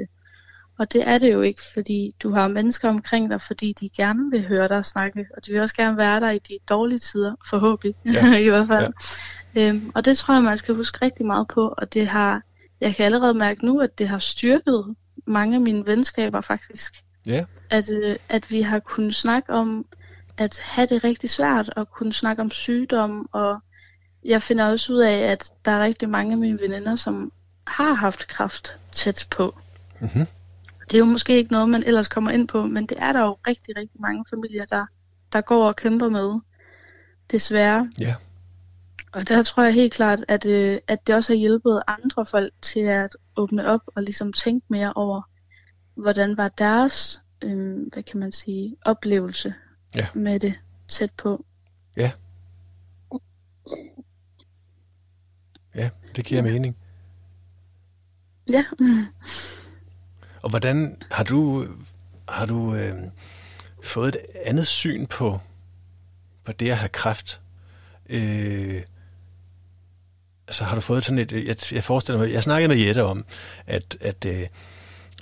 Og 0.81 0.93
det 0.93 1.09
er 1.09 1.19
det 1.19 1.33
jo 1.33 1.41
ikke, 1.43 1.63
fordi 1.75 2.15
du 2.23 2.31
har 2.31 2.49
mennesker 2.49 2.89
omkring 2.89 3.31
dig, 3.31 3.41
fordi 3.41 3.73
de 3.81 3.89
gerne 3.89 4.31
vil 4.31 4.49
høre 4.49 4.69
dig 4.69 4.85
snakke, 4.85 5.27
og 5.37 5.47
de 5.47 5.53
vil 5.53 5.61
også 5.61 5.75
gerne 5.75 5.97
være 5.97 6.21
der 6.21 6.31
i 6.31 6.39
de 6.39 6.59
dårlige 6.69 6.99
tider, 6.99 7.35
forhåbentlig 7.51 7.95
ja. 8.05 8.37
i 8.47 8.49
hvert 8.49 8.69
fald. 8.69 8.93
Ja. 9.55 9.69
Øhm, 9.69 9.93
og 9.95 10.05
det 10.05 10.17
tror 10.17 10.35
jeg, 10.35 10.43
man 10.43 10.59
skal 10.59 10.75
huske 10.75 11.05
rigtig 11.05 11.27
meget 11.27 11.49
på, 11.49 11.75
og 11.79 11.95
det 11.95 12.09
har, 12.09 12.43
jeg 12.81 12.95
kan 12.95 13.05
allerede 13.05 13.35
mærke 13.35 13.67
nu, 13.67 13.81
at 13.81 13.99
det 13.99 14.09
har 14.09 14.19
styrket 14.19 14.95
mange 15.27 15.55
af 15.55 15.61
mine 15.61 15.87
venskaber 15.87 16.41
faktisk. 16.41 16.95
Ja. 17.27 17.45
At, 17.71 17.91
øh, 17.91 18.17
at 18.29 18.51
vi 18.51 18.63
har 18.63 18.79
kunnet 18.79 19.15
snakke 19.15 19.53
om 19.53 19.87
at 20.37 20.61
have 20.65 20.87
det 20.87 21.05
rigtig 21.05 21.31
svært, 21.31 21.71
og 21.77 21.91
kunne 21.91 22.13
snakke 22.13 22.43
om 22.43 22.51
sygdom, 22.51 23.29
og 23.33 23.61
jeg 24.25 24.43
finder 24.43 24.65
også 24.65 24.93
ud 24.93 24.99
af, 24.99 25.19
at 25.19 25.53
der 25.65 25.73
er 25.73 25.85
rigtig 25.85 26.09
mange 26.09 26.33
af 26.33 26.39
mine 26.39 26.61
veninder, 26.61 26.97
som 26.97 27.33
har 27.67 27.95
haft 27.95 28.29
kraft 28.29 28.77
tæt 28.93 29.27
på. 29.31 29.59
Mm-hmm. 30.01 30.27
Det 30.91 30.97
er 30.97 30.99
jo 30.99 31.05
måske 31.05 31.37
ikke 31.37 31.53
noget, 31.53 31.69
man 31.69 31.83
ellers 31.83 32.09
kommer 32.09 32.31
ind 32.31 32.49
på, 32.49 32.67
men 32.67 32.87
det 32.87 32.97
er 33.01 33.13
der 33.13 33.21
jo 33.21 33.39
rigtig, 33.47 33.77
rigtig 33.77 34.01
mange 34.01 34.25
familier, 34.31 34.65
der, 34.65 34.87
der 35.33 35.41
går 35.41 35.69
og 35.69 35.77
kæmper 35.77 36.09
med. 36.09 36.41
Desværre. 37.31 37.91
Ja. 38.01 38.15
Og 39.13 39.29
der 39.29 39.43
tror 39.43 39.63
jeg 39.63 39.75
helt 39.75 39.93
klart, 39.93 40.25
at, 40.29 40.47
øh, 40.47 40.79
at 40.89 41.07
det 41.07 41.15
også 41.15 41.33
har 41.33 41.39
hjulpet 41.39 41.83
andre 41.87 42.27
folk 42.27 42.53
til 42.63 42.81
at 42.81 43.17
åbne 43.37 43.67
op 43.67 43.81
og 43.87 44.03
ligesom 44.03 44.33
tænke 44.33 44.67
mere 44.69 44.93
over, 44.93 45.23
hvordan 45.95 46.37
var 46.37 46.49
deres, 46.49 47.23
øh, 47.43 47.87
hvad 47.93 48.03
kan 48.03 48.21
man 48.21 48.33
sige, 48.33 48.77
oplevelse 48.83 49.55
ja. 49.97 50.07
med 50.15 50.41
det 50.41 50.55
tæt 50.89 51.11
på. 51.19 51.45
Ja. 51.97 52.13
Ja, 55.75 55.91
det 56.17 56.25
giver 56.25 56.45
ja. 56.45 56.53
mening. 56.53 56.77
Ja. 58.51 58.65
Og 60.43 60.51
hvordan 60.51 60.97
har 61.11 61.25
du, 61.25 61.67
har 62.29 62.47
du 62.47 62.75
øh, 62.75 62.95
fået 63.83 64.09
et 64.09 64.21
andet 64.45 64.67
syn 64.67 65.07
på, 65.07 65.41
på 66.45 66.53
det 66.53 66.71
at 66.71 66.77
have 66.77 66.89
kræft? 66.89 67.41
Øh, 68.09 68.83
altså 70.49 70.65
har 70.65 70.75
du 70.75 70.81
fået 70.81 71.05
sådan 71.05 71.19
et, 71.19 71.33
jeg, 71.33 71.57
jeg 71.73 71.85
forestiller 71.85 72.19
mig, 72.19 72.33
jeg 72.33 72.43
snakkede 72.43 72.69
med 72.69 72.77
Jette 72.77 73.05
om, 73.05 73.25
at, 73.67 73.97
at, 74.01 74.25
øh, 74.25 74.47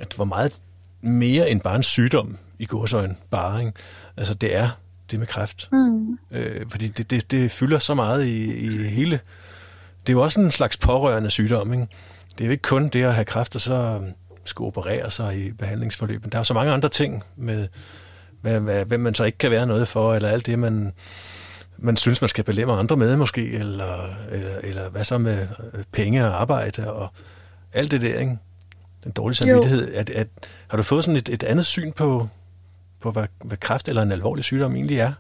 at 0.01 0.13
hvor 0.13 0.25
meget 0.25 0.61
mere 1.01 1.51
end 1.51 1.61
bare 1.61 1.77
en 1.77 1.83
sygdom 1.83 2.39
i 2.59 2.67
godsøjen 2.67 3.17
bare, 3.31 3.61
ikke? 3.61 3.73
Altså 4.17 4.35
det 4.35 4.55
er 4.55 4.71
det 5.11 5.19
med 5.19 5.27
kræft. 5.27 5.69
Mm. 5.73 6.19
Øh, 6.31 6.67
fordi 6.71 6.89
det, 6.89 7.11
det, 7.11 7.31
det 7.31 7.51
fylder 7.51 7.79
så 7.79 7.95
meget 7.95 8.27
i, 8.27 8.55
i 8.55 8.69
hele... 8.69 9.21
Det 10.07 10.13
er 10.13 10.17
jo 10.17 10.23
også 10.23 10.41
en 10.41 10.51
slags 10.51 10.77
pårørende 10.77 11.31
sygdom, 11.31 11.73
ikke? 11.73 11.87
Det 12.33 12.41
er 12.41 12.45
jo 12.45 12.51
ikke 12.51 12.63
kun 12.63 12.89
det 12.89 13.05
at 13.05 13.15
have 13.15 13.25
kræft, 13.25 13.55
og 13.55 13.61
så 13.61 14.03
skulle 14.49 14.67
operere 14.67 15.11
sig 15.11 15.47
i 15.47 15.52
behandlingsforløbet. 15.52 16.33
Der 16.33 16.38
er 16.38 16.43
så 16.43 16.55
mange 16.55 16.73
andre 16.73 16.88
ting 16.88 17.25
med, 17.37 17.69
hvad, 18.40 18.61
hvad, 18.61 18.85
hvem 18.85 19.00
man 19.00 19.14
så 19.14 19.25
ikke 19.25 19.38
kan 19.38 19.50
være 19.50 19.67
noget 19.67 19.88
for, 19.88 20.14
eller 20.14 20.28
alt 20.28 20.47
det, 20.47 20.59
man, 20.59 20.93
man 21.78 21.97
synes, 21.97 22.21
man 22.21 22.28
skal 22.28 22.45
belemre 22.45 22.78
andre 22.78 22.97
med 22.97 23.17
måske, 23.17 23.52
eller, 23.52 24.14
eller, 24.31 24.59
eller 24.62 24.90
hvad 24.90 25.05
så 25.05 25.19
med 25.19 25.49
øh, 25.75 25.85
penge 25.93 26.26
og 26.26 26.40
arbejde 26.40 26.93
og 26.93 27.09
alt 27.73 27.90
det 27.90 28.02
der, 28.02 28.19
ikke? 28.19 28.38
Den 29.05 29.12
dårlige 29.12 29.37
samvittighed. 29.37 29.95
At, 29.95 30.11
at, 30.11 30.28
har 30.69 30.76
du 30.76 30.83
fået 30.83 31.05
sådan 31.05 31.17
et, 31.17 31.28
et 31.28 31.43
andet 31.43 31.67
syn 31.67 31.93
på, 31.93 32.28
på 33.00 33.11
hvad, 33.11 33.26
hvad 33.45 33.57
kræft 33.57 33.88
eller 33.88 34.02
en 34.02 34.12
alvorlig 34.12 34.45
sygdom 34.45 34.75
egentlig 34.75 34.99
er? 34.99 35.12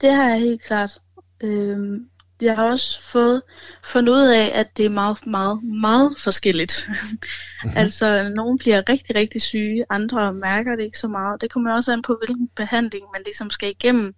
Det 0.00 0.12
har 0.12 0.28
jeg 0.28 0.38
helt 0.38 0.62
klart. 0.62 1.00
Øhm, 1.40 2.08
jeg 2.42 2.56
har 2.56 2.70
også 2.70 3.02
fået 3.02 3.42
fundet 3.84 4.12
ud 4.12 4.26
af, 4.28 4.50
at 4.54 4.76
det 4.76 4.84
er 4.84 4.90
meget, 4.90 5.26
meget, 5.26 5.62
meget 5.62 6.16
forskelligt. 6.18 6.88
Mm-hmm. 6.88 7.76
altså, 7.76 8.32
nogle 8.36 8.58
bliver 8.58 8.88
rigtig, 8.88 9.16
rigtig 9.16 9.42
syge, 9.42 9.84
andre 9.90 10.34
mærker 10.34 10.76
det 10.76 10.84
ikke 10.84 10.98
så 10.98 11.08
meget. 11.08 11.40
Det 11.40 11.52
kommer 11.52 11.74
også 11.74 11.92
an 11.92 12.02
på, 12.02 12.16
hvilken 12.24 12.48
behandling 12.56 13.04
man 13.12 13.22
ligesom 13.24 13.50
skal 13.50 13.70
igennem. 13.70 14.14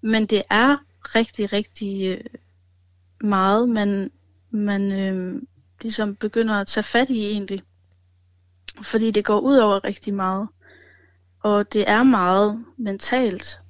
Men 0.00 0.26
det 0.26 0.42
er 0.50 0.76
rigtig, 1.14 1.52
rigtig 1.52 2.06
øh, 2.06 2.24
meget, 3.20 3.68
man, 3.68 4.10
man 4.50 4.92
øh, 4.92 5.42
ligesom 5.82 6.16
begynder 6.16 6.54
at 6.54 6.66
tage 6.66 6.84
fat 6.84 7.10
i 7.10 7.26
egentlig. 7.26 7.62
Fordi 8.82 9.10
det 9.10 9.24
går 9.24 9.40
ud 9.40 9.56
over 9.56 9.84
rigtig 9.84 10.14
meget. 10.14 10.48
Og 11.42 11.72
det 11.72 11.90
er 11.90 12.02
meget 12.02 12.64
mentalt. 12.76 13.60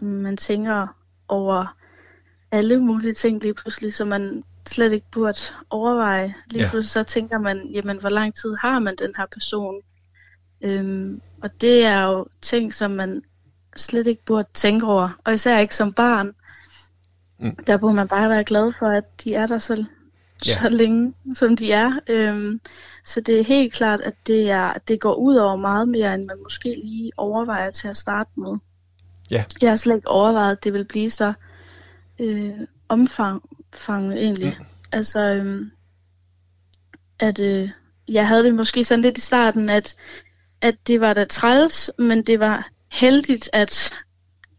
Man 0.00 0.36
tænker 0.36 0.86
over 1.28 1.77
alle 2.52 2.80
mulige 2.80 3.14
ting 3.14 3.42
lige 3.42 3.54
pludselig, 3.54 3.94
som 3.94 4.08
man 4.08 4.44
slet 4.66 4.92
ikke 4.92 5.06
burde 5.12 5.40
overveje. 5.70 6.34
Lige 6.50 6.62
ja. 6.62 6.70
pludselig 6.70 6.90
så 6.90 7.02
tænker 7.02 7.38
man, 7.38 7.70
jamen 7.72 8.00
hvor 8.00 8.08
lang 8.08 8.34
tid 8.34 8.54
har 8.54 8.78
man 8.78 8.96
den 8.96 9.12
her 9.16 9.26
person? 9.32 9.80
Øhm, 10.60 11.20
og 11.42 11.60
det 11.60 11.84
er 11.84 12.02
jo 12.02 12.26
ting, 12.42 12.74
som 12.74 12.90
man 12.90 13.22
slet 13.76 14.06
ikke 14.06 14.24
burde 14.24 14.48
tænke 14.54 14.86
over. 14.86 15.18
Og 15.24 15.34
især 15.34 15.58
ikke 15.58 15.74
som 15.74 15.92
barn. 15.92 16.32
Mm. 17.38 17.56
Der 17.56 17.76
burde 17.76 17.94
man 17.94 18.08
bare 18.08 18.28
være 18.28 18.44
glad 18.44 18.72
for, 18.78 18.86
at 18.86 19.24
de 19.24 19.34
er 19.34 19.46
der 19.46 19.58
så, 19.58 19.84
ja. 20.46 20.58
så 20.62 20.68
længe, 20.68 21.14
som 21.34 21.56
de 21.56 21.72
er. 21.72 21.92
Øhm, 22.08 22.60
så 23.04 23.20
det 23.20 23.40
er 23.40 23.44
helt 23.44 23.72
klart, 23.72 24.00
at 24.00 24.14
det, 24.26 24.50
er, 24.50 24.72
det 24.88 25.00
går 25.00 25.14
ud 25.14 25.36
over 25.36 25.56
meget 25.56 25.88
mere, 25.88 26.14
end 26.14 26.24
man 26.24 26.42
måske 26.42 26.80
lige 26.84 27.12
overvejer 27.16 27.70
til 27.70 27.88
at 27.88 27.96
starte 27.96 28.30
med. 28.36 28.56
Ja. 29.30 29.44
Jeg 29.62 29.70
har 29.70 29.76
slet 29.76 29.96
ikke 29.96 30.08
overvejet, 30.08 30.52
at 30.56 30.64
det 30.64 30.72
vil 30.72 30.84
blive 30.84 31.10
så 31.10 31.32
øh, 32.20 32.52
omfang 32.88 33.42
egentlig. 33.88 34.56
Mm. 34.58 34.64
Altså, 34.92 35.20
øh, 35.20 35.66
at 37.18 37.40
øh, 37.40 37.70
jeg 38.08 38.28
havde 38.28 38.44
det 38.44 38.54
måske 38.54 38.84
sådan 38.84 39.02
lidt 39.02 39.18
i 39.18 39.20
starten, 39.20 39.70
at 39.70 39.96
at 40.60 40.76
det 40.86 41.00
var 41.00 41.14
da 41.14 41.24
træls, 41.24 41.90
men 41.98 42.22
det 42.22 42.40
var 42.40 42.70
heldigt, 42.92 43.50
at, 43.52 43.94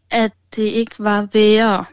at 0.09 0.31
det 0.55 0.63
ikke 0.63 0.95
var 0.99 1.27
værre. 1.33 1.85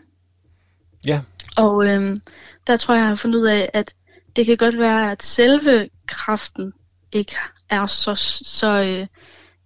Ja. 1.06 1.20
Og 1.56 1.86
øhm, 1.86 2.20
der 2.66 2.76
tror 2.76 2.94
jeg, 2.94 3.00
jeg 3.00 3.08
har 3.08 3.14
fundet 3.14 3.38
ud 3.38 3.46
af, 3.46 3.70
at 3.74 3.94
det 4.36 4.46
kan 4.46 4.56
godt 4.56 4.78
være, 4.78 5.12
at 5.12 5.22
selve 5.22 5.88
kraften 6.06 6.72
ikke 7.12 7.36
er 7.68 7.86
så, 7.86 8.14
så, 8.44 8.82
øh, 8.82 9.06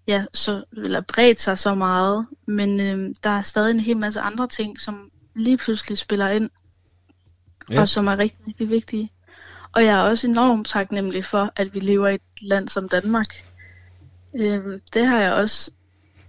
ja, 0.07 0.25
så 0.35 0.65
eller 0.73 1.01
bredt 1.01 1.41
sig 1.41 1.59
så 1.59 1.75
meget, 1.75 2.27
men 2.47 2.81
øh, 2.81 3.15
der 3.25 3.31
er 3.31 3.43
stadig 3.43 3.71
en 3.71 3.81
hel 3.81 3.97
masse 3.97 4.21
andre 4.21 4.49
ting, 4.49 4.81
som 4.81 5.11
lige 5.35 5.57
pludselig 5.57 5.99
spiller 5.99 6.29
ind, 6.29 6.51
ja. 7.71 7.81
og 7.81 7.89
som 7.89 8.07
er 8.07 8.19
rigtig, 8.19 8.47
rigtig 8.47 8.69
vigtige. 8.69 9.13
Og 9.73 9.85
jeg 9.85 9.99
er 9.99 10.03
også 10.03 10.29
enormt 10.29 10.67
taknemmelig 10.67 11.25
for, 11.25 11.53
at 11.57 11.75
vi 11.75 11.81
lever 11.81 12.09
i 12.09 12.15
et 12.15 12.21
land 12.43 12.69
som 12.69 12.89
Danmark. 12.89 13.45
Øh, 14.35 14.81
det 14.95 15.07
har 15.07 15.21
jeg 15.21 15.33
også, 15.33 15.71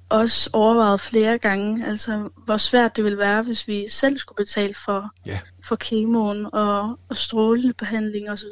også 0.09 0.49
overvejet 0.53 1.01
flere 1.01 1.37
gange, 1.37 1.87
altså 1.87 2.29
hvor 2.45 2.57
svært 2.57 2.97
det 2.97 3.03
ville 3.03 3.17
være, 3.17 3.41
hvis 3.41 3.67
vi 3.67 3.89
selv 3.89 4.17
skulle 4.17 4.45
betale 4.45 4.75
for, 4.85 5.09
ja. 5.25 5.39
for 5.63 5.75
kemoen 5.75 6.47
og, 6.53 6.99
og 7.09 7.17
strålebehandling 7.17 8.29
osv. 8.29 8.47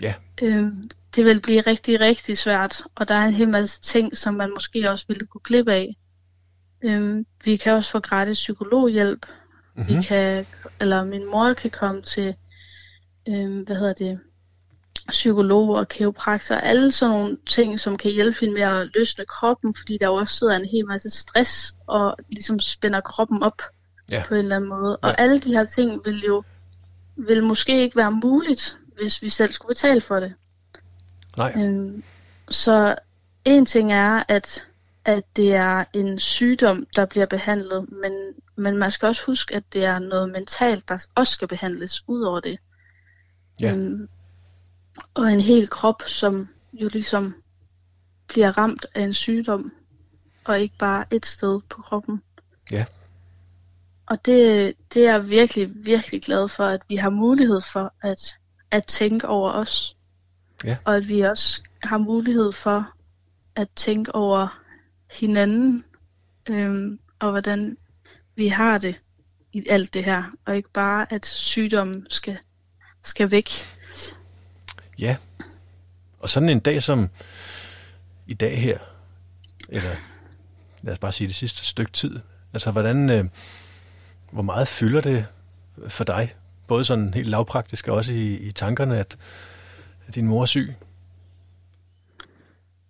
Ja. 0.00 0.14
Øh, 0.42 0.66
det 1.16 1.24
vil 1.24 1.40
blive 1.40 1.60
rigtig, 1.60 2.00
rigtig 2.00 2.38
svært, 2.38 2.82
og 2.94 3.08
der 3.08 3.14
er 3.14 3.24
en 3.24 3.34
hel 3.34 3.48
masse 3.48 3.80
ting, 3.80 4.16
som 4.16 4.34
man 4.34 4.50
måske 4.50 4.90
også 4.90 5.04
ville 5.08 5.26
kunne 5.26 5.40
klippe 5.40 5.72
af. 5.72 5.96
Øhm, 6.84 7.26
vi 7.44 7.56
kan 7.56 7.72
også 7.72 7.90
få 7.90 8.00
gratis 8.00 8.38
psykologhjælp. 8.38 9.26
Mm-hmm. 9.74 9.96
Vi 9.96 10.02
kan, 10.02 10.46
eller 10.80 11.04
min 11.04 11.30
mor 11.30 11.52
kan 11.52 11.70
komme 11.70 12.02
til, 12.02 12.34
øhm, 13.28 13.60
hvad 13.60 13.76
hedder 13.76 13.92
det, 13.92 14.20
psykolog 15.08 15.68
og 15.68 15.88
kiropraktor, 15.88 16.54
alle 16.54 16.92
sådan 16.92 17.14
nogle 17.16 17.36
ting, 17.46 17.80
som 17.80 17.96
kan 17.96 18.10
hjælpe 18.10 18.40
hende 18.40 18.54
med 18.54 18.62
at 18.62 18.90
løsne 18.94 19.24
kroppen, 19.24 19.74
fordi 19.78 19.98
der 19.98 20.08
også 20.08 20.36
sidder 20.36 20.56
en 20.56 20.64
hel 20.64 20.86
masse 20.86 21.10
stress 21.10 21.74
og 21.86 22.16
ligesom 22.28 22.60
spænder 22.60 23.00
kroppen 23.00 23.42
op 23.42 23.62
ja. 24.10 24.22
på 24.28 24.34
en 24.34 24.40
eller 24.40 24.56
anden 24.56 24.70
måde. 24.70 24.96
Og 24.96 25.08
ja. 25.08 25.14
alle 25.22 25.40
de 25.40 25.52
her 25.52 25.64
ting 25.64 26.04
vil 26.04 26.24
jo 26.26 26.42
vil 27.16 27.42
måske 27.42 27.82
ikke 27.82 27.96
være 27.96 28.12
muligt, 28.12 28.76
hvis 29.02 29.22
vi 29.22 29.28
selv 29.28 29.52
skulle 29.52 29.74
betale 29.74 30.00
for 30.00 30.20
det. 30.20 30.34
Nej. 31.36 31.52
Øhm, 31.56 32.02
så 32.50 32.94
en 33.44 33.66
ting 33.66 33.92
er, 33.92 34.22
at, 34.28 34.66
at 35.04 35.22
det 35.36 35.54
er 35.54 35.84
en 35.92 36.18
sygdom, 36.18 36.86
der 36.96 37.06
bliver 37.06 37.26
behandlet, 37.26 37.86
men, 37.92 38.12
men 38.56 38.76
man 38.76 38.90
skal 38.90 39.06
også 39.06 39.22
huske, 39.26 39.54
at 39.54 39.64
det 39.72 39.84
er 39.84 39.98
noget 39.98 40.30
mentalt, 40.30 40.88
der 40.88 41.06
også 41.14 41.32
skal 41.32 41.48
behandles 41.48 42.04
ud 42.06 42.22
over 42.22 42.40
det. 42.40 42.58
Ja. 43.60 43.74
Øhm, 43.74 44.08
og 45.14 45.32
en 45.32 45.40
hel 45.40 45.68
krop, 45.68 46.02
som 46.06 46.48
jo 46.72 46.88
ligesom 46.88 47.34
bliver 48.28 48.58
ramt 48.58 48.86
af 48.94 49.02
en 49.02 49.14
sygdom, 49.14 49.72
og 50.44 50.60
ikke 50.60 50.76
bare 50.78 51.04
et 51.10 51.26
sted 51.26 51.60
på 51.70 51.82
kroppen. 51.82 52.22
Ja. 52.70 52.84
Og 54.06 54.26
det, 54.26 54.74
det 54.94 55.06
er 55.06 55.12
jeg 55.12 55.28
virkelig, 55.28 55.70
virkelig 55.74 56.22
glad 56.22 56.48
for, 56.48 56.64
at 56.64 56.82
vi 56.88 56.96
har 56.96 57.10
mulighed 57.10 57.60
for 57.72 57.94
at, 58.02 58.34
at 58.70 58.86
tænke 58.86 59.28
over 59.28 59.52
os. 59.52 59.96
Ja. 60.64 60.76
Og 60.84 60.96
at 60.96 61.08
vi 61.08 61.20
også 61.20 61.62
har 61.82 61.98
mulighed 61.98 62.52
for 62.52 62.92
at 63.56 63.68
tænke 63.76 64.14
over 64.14 64.60
hinanden, 65.10 65.84
øhm, 66.48 66.98
og 67.18 67.30
hvordan 67.30 67.76
vi 68.36 68.48
har 68.48 68.78
det 68.78 68.94
i 69.52 69.66
alt 69.68 69.94
det 69.94 70.04
her, 70.04 70.22
og 70.44 70.56
ikke 70.56 70.70
bare, 70.70 71.12
at 71.12 71.26
sygdommen 71.26 72.06
skal, 72.10 72.38
skal 73.04 73.30
væk. 73.30 73.50
Ja, 74.98 75.16
og 76.18 76.28
sådan 76.28 76.48
en 76.48 76.60
dag 76.60 76.82
som 76.82 77.08
i 78.26 78.34
dag 78.34 78.60
her, 78.60 78.78
eller 79.68 79.90
lad 80.82 80.92
os 80.92 80.98
bare 80.98 81.12
sige 81.12 81.28
det 81.28 81.36
sidste 81.36 81.66
stykke 81.66 81.92
tid, 81.92 82.20
altså 82.52 82.70
hvordan, 82.70 83.10
øh, 83.10 83.24
hvor 84.30 84.42
meget 84.42 84.68
fylder 84.68 85.00
det 85.00 85.26
for 85.88 86.04
dig, 86.04 86.34
både 86.66 86.84
sådan 86.84 87.14
helt 87.14 87.28
lavpraktisk 87.28 87.88
og 87.88 87.96
også 87.96 88.12
i, 88.12 88.38
i 88.38 88.52
tankerne, 88.52 88.98
at, 88.98 89.16
at 90.06 90.14
din 90.14 90.26
mor 90.26 90.42
er 90.42 90.46
syg? 90.46 90.74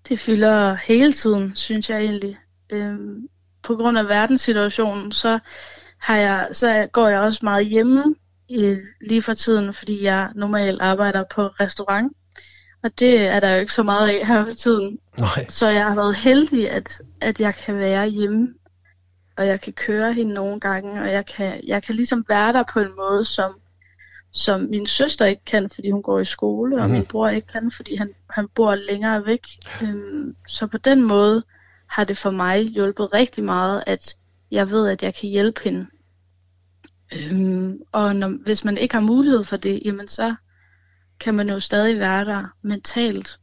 Det 0.08 0.20
fylder 0.20 0.74
hele 0.74 1.12
tiden, 1.12 1.56
synes 1.56 1.90
jeg 1.90 2.00
egentlig. 2.00 2.36
Øhm, 2.70 3.28
på 3.64 3.76
grund 3.76 3.98
af 3.98 4.08
verdenssituationen, 4.08 5.12
så, 5.12 5.38
har 5.98 6.16
jeg, 6.16 6.48
så 6.52 6.88
går 6.92 7.08
jeg 7.08 7.20
også 7.20 7.40
meget 7.42 7.66
hjemme 7.66 8.14
i, 8.48 8.76
lige 9.00 9.22
for 9.22 9.34
tiden, 9.34 9.74
fordi 9.74 10.04
jeg 10.04 10.30
normalt 10.34 10.82
arbejder 10.82 11.24
på 11.34 11.46
restaurant. 11.46 12.12
Og 12.82 12.90
det 12.98 13.26
er 13.26 13.40
der 13.40 13.54
jo 13.54 13.60
ikke 13.60 13.72
så 13.72 13.82
meget 13.82 14.08
af 14.08 14.26
her 14.26 14.44
for 14.44 14.54
tiden. 14.54 14.98
Nej. 15.18 15.46
Så 15.48 15.68
jeg 15.68 15.84
har 15.84 15.94
været 15.94 16.16
heldig, 16.16 16.70
at, 16.70 17.02
at 17.20 17.40
jeg 17.40 17.54
kan 17.54 17.78
være 17.78 18.06
hjemme, 18.06 18.54
og 19.36 19.46
jeg 19.46 19.60
kan 19.60 19.72
køre 19.72 20.12
hende 20.12 20.34
nogle 20.34 20.60
gange, 20.60 21.02
og 21.02 21.12
jeg 21.12 21.26
kan, 21.26 21.60
jeg 21.66 21.82
kan 21.82 21.94
ligesom 21.94 22.24
være 22.28 22.52
der 22.52 22.64
på 22.72 22.80
en 22.80 22.96
måde, 22.96 23.24
som 23.24 23.54
som 24.34 24.60
min 24.60 24.86
søster 24.86 25.24
ikke 25.24 25.44
kan, 25.44 25.70
fordi 25.74 25.90
hun 25.90 26.02
går 26.02 26.20
i 26.20 26.24
skole, 26.24 26.70
mm-hmm. 26.70 26.82
og 26.82 26.90
min 26.90 26.98
mhm. 26.98 27.08
bror 27.08 27.28
ikke 27.28 27.46
kan, 27.46 27.70
fordi 27.70 27.96
han, 27.96 28.10
han 28.30 28.48
bor 28.48 28.74
længere 28.74 29.26
væk. 29.26 29.46
Øhm, 29.82 30.36
så 30.48 30.66
på 30.66 30.78
den 30.78 31.02
måde 31.02 31.42
har 31.94 32.04
det 32.04 32.18
for 32.18 32.30
mig 32.30 32.62
hjulpet 32.62 33.12
rigtig 33.12 33.44
meget, 33.44 33.84
at 33.86 34.16
jeg 34.50 34.70
ved, 34.70 34.88
at 34.88 35.02
jeg 35.02 35.14
kan 35.14 35.28
hjælpe 35.28 35.60
hende. 35.64 35.86
Øhm, 37.12 37.80
og 37.92 38.16
når, 38.16 38.28
hvis 38.44 38.64
man 38.64 38.78
ikke 38.78 38.94
har 38.94 39.00
mulighed 39.00 39.44
for 39.44 39.56
det, 39.56 39.82
jamen 39.84 40.08
så 40.08 40.34
kan 41.20 41.34
man 41.34 41.48
jo 41.48 41.60
stadig 41.60 41.98
være 41.98 42.24
der 42.24 42.44
mentalt. 42.62 43.38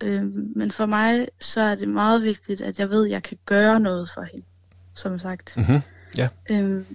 Øhm, 0.00 0.52
men 0.56 0.70
for 0.70 0.86
mig, 0.86 1.28
så 1.40 1.60
er 1.60 1.74
det 1.74 1.88
meget 1.88 2.22
vigtigt, 2.22 2.60
at 2.60 2.78
jeg 2.78 2.90
ved, 2.90 3.04
at 3.04 3.10
jeg 3.10 3.22
kan 3.22 3.38
gøre 3.44 3.80
noget 3.80 4.10
for 4.14 4.22
hende, 4.22 4.46
som 4.94 5.18
sagt. 5.18 5.56
Mm-hmm. 5.56 5.80
Ja. 6.18 6.28
Øhm, 6.50 6.86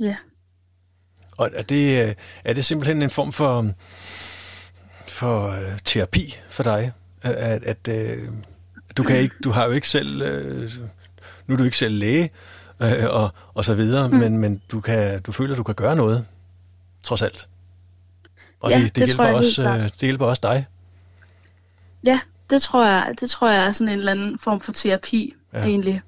ja. 0.00 0.16
Og 1.38 1.50
er 1.54 1.62
det, 1.62 2.08
øh, 2.08 2.14
er 2.44 2.52
det 2.52 2.64
simpelthen 2.64 3.02
en 3.02 3.10
form 3.10 3.32
for, 3.32 3.70
for 5.08 5.48
uh, 5.48 5.78
terapi 5.84 6.36
for 6.50 6.62
dig? 6.62 6.92
At, 7.22 7.64
at 7.64 7.88
uh, 7.88 8.34
du, 8.96 9.02
kan 9.02 9.18
ikke, 9.18 9.34
du 9.44 9.50
har 9.50 9.64
jo 9.64 9.70
ikke 9.70 9.88
selv, 9.88 10.22
uh, 10.22 10.70
nu 11.46 11.54
er 11.54 11.58
du 11.58 11.64
ikke 11.64 11.76
selv 11.76 11.94
læge 11.94 12.30
uh, 12.80 12.86
og, 13.10 13.30
og 13.54 13.64
så 13.64 13.74
videre, 13.74 14.08
mm. 14.08 14.14
men, 14.14 14.38
men 14.38 14.62
du, 14.72 14.80
kan, 14.80 15.22
du 15.22 15.32
føler, 15.32 15.56
du 15.56 15.62
kan 15.62 15.74
gøre 15.74 15.96
noget, 15.96 16.26
trods 17.02 17.22
alt. 17.22 17.48
Og 18.60 18.70
ja, 18.70 18.76
det, 18.76 18.84
det, 18.84 18.96
det, 18.96 19.06
hjælper 19.06 19.32
også, 19.32 19.68
uh, 19.68 19.82
det 19.82 20.00
hjælper 20.00 20.26
også 20.26 20.40
dig. 20.42 20.66
Ja, 22.04 22.20
det 22.50 22.62
tror 22.62 22.86
jeg, 22.86 23.14
det 23.20 23.30
tror 23.30 23.50
jeg 23.50 23.66
er 23.66 23.72
sådan 23.72 23.92
en 23.92 23.98
eller 23.98 24.12
anden 24.12 24.38
form 24.38 24.60
for 24.60 24.72
terapi, 24.72 25.34
ja. 25.52 25.64
egentlig. 25.64 26.02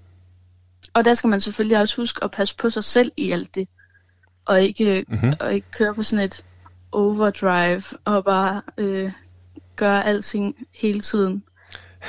Og 0.94 1.05
der 1.05 1.14
skal 1.14 1.29
man 1.29 1.40
selvfølgelig 1.40 1.79
også 1.79 1.96
huske 1.96 2.24
at 2.24 2.31
passe 2.31 2.57
på 2.57 2.70
sig 2.70 2.85
selv 2.85 3.12
i 3.16 3.33
alt 3.33 3.55
det 3.55 3.68
og 4.48 4.62
ikke, 4.62 5.05
mm-hmm. 5.09 5.33
og 5.40 5.55
ikke 5.55 5.70
køre 5.70 5.94
på 5.94 6.03
sådan 6.03 6.24
et 6.24 6.44
overdrive 6.92 7.83
og 8.05 8.24
bare 8.24 8.62
øh, 8.79 9.12
gøre 9.77 10.07
alting 10.07 10.57
hele 10.72 11.01
tiden. 11.01 11.42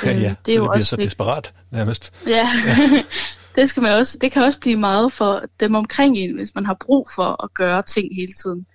Ja, 0.03 0.11
ja, 0.11 0.29
øh, 0.29 0.35
det, 0.45 0.53
er 0.53 0.57
jo 0.57 0.63
det 0.63 0.71
bliver 0.71 0.85
så 0.85 0.95
vigtigt. 0.95 1.11
desperat 1.11 1.53
nærmest. 1.71 2.13
Ja, 2.27 2.47
ja. 2.65 3.03
det, 3.55 3.69
skal 3.69 3.83
man 3.83 3.91
også, 3.91 4.17
det 4.21 4.31
kan 4.31 4.43
også 4.43 4.59
blive 4.59 4.75
meget 4.75 5.13
for 5.13 5.41
dem 5.59 5.75
omkring 5.75 6.17
en, 6.17 6.35
hvis 6.35 6.55
man 6.55 6.65
har 6.65 6.77
brug 6.85 7.07
for 7.15 7.43
at 7.43 7.53
gøre 7.53 7.81
ting 7.81 8.15
hele 8.15 8.33
tiden. 8.33 8.65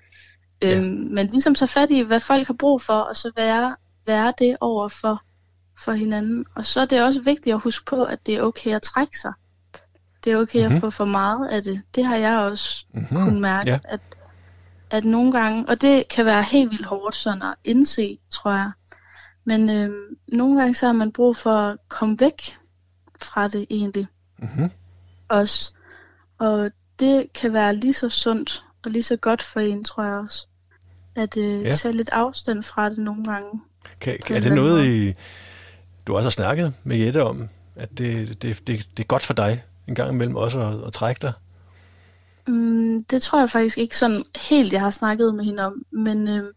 Ja. 0.62 0.76
Øhm, 0.76 1.08
men 1.10 1.26
ligesom 1.26 1.54
så 1.54 1.66
fat 1.66 1.90
i, 1.90 2.00
hvad 2.00 2.20
folk 2.20 2.46
har 2.46 2.54
brug 2.54 2.82
for, 2.82 2.98
og 2.98 3.16
så 3.16 3.30
være, 3.36 3.76
være 4.06 4.32
det 4.38 4.56
over 4.60 4.88
for, 4.88 5.22
for 5.84 5.92
hinanden. 5.92 6.44
Og 6.56 6.64
så 6.64 6.80
er 6.80 6.84
det 6.84 7.02
også 7.02 7.22
vigtigt 7.22 7.54
at 7.54 7.60
huske 7.60 7.84
på, 7.84 8.04
at 8.04 8.18
det 8.26 8.34
er 8.34 8.42
okay 8.42 8.74
at 8.74 8.82
trække 8.82 9.18
sig 9.18 9.32
det 10.24 10.32
er 10.32 10.36
okay 10.36 10.58
mm-hmm. 10.58 10.66
at 10.66 10.72
mhm. 10.72 10.80
få 10.80 10.90
for 10.90 11.04
meget 11.04 11.48
af 11.48 11.62
det. 11.62 11.82
Det 11.94 12.04
har 12.04 12.16
jeg 12.16 12.38
også 12.38 12.84
mm-hmm. 12.94 13.24
kunnet 13.24 13.40
mærke, 13.40 13.70
ja. 13.70 13.78
at, 13.84 14.00
at 14.90 15.04
nogle 15.04 15.32
gange, 15.32 15.68
og 15.68 15.82
det 15.82 16.08
kan 16.08 16.24
være 16.26 16.42
helt 16.42 16.70
vildt 16.70 16.86
hårdt 16.86 17.16
sådan 17.16 17.42
at 17.42 17.54
indse, 17.64 18.18
tror 18.30 18.52
jeg. 18.52 18.70
Men 19.44 19.70
øh, 19.70 19.90
nogle 20.28 20.60
gange 20.60 20.74
så 20.74 20.86
har 20.86 20.92
man 20.92 21.12
brug 21.12 21.36
for 21.36 21.56
at 21.56 21.78
komme 21.88 22.16
væk 22.20 22.56
fra 23.22 23.48
det 23.48 23.66
egentlig. 23.70 24.06
Mm-hmm. 24.38 24.70
Også. 25.28 25.72
Og 26.38 26.70
det 26.98 27.32
kan 27.32 27.52
være 27.52 27.76
lige 27.76 27.94
så 27.94 28.08
sundt 28.08 28.64
og 28.84 28.90
lige 28.90 29.02
så 29.02 29.16
godt 29.16 29.42
for 29.42 29.60
en, 29.60 29.84
tror 29.84 30.04
jeg 30.04 30.12
også. 30.12 30.46
At 31.14 31.36
øh, 31.36 31.62
ja. 31.62 31.74
tage 31.74 31.96
lidt 31.96 32.08
afstand 32.08 32.62
fra 32.62 32.90
det 32.90 32.98
nogle 32.98 33.24
gange. 33.24 33.60
Kan, 34.00 34.18
er 34.30 34.40
det 34.40 34.52
noget, 34.52 34.86
I, 34.86 35.14
du 36.06 36.16
også 36.16 36.26
har 36.26 36.30
snakket 36.30 36.74
med 36.84 36.96
Jette 36.96 37.22
om, 37.24 37.48
at 37.76 37.98
det, 37.98 38.42
det, 38.42 38.66
det, 38.66 38.88
det 38.96 39.02
er 39.02 39.06
godt 39.06 39.22
for 39.22 39.34
dig 39.34 39.62
en 39.86 39.94
gang 39.94 40.10
imellem 40.10 40.36
også 40.36 40.60
at, 40.60 40.86
at 40.86 40.92
trække 40.92 41.20
dig? 41.22 41.32
Mm, 42.46 43.04
det 43.04 43.22
tror 43.22 43.40
jeg 43.40 43.50
faktisk 43.50 43.78
ikke 43.78 43.96
sådan 43.96 44.24
helt, 44.36 44.72
jeg 44.72 44.80
har 44.80 44.90
snakket 44.90 45.34
med 45.34 45.44
hende 45.44 45.62
om. 45.62 45.84
Men, 45.90 46.28
øh, 46.28 46.52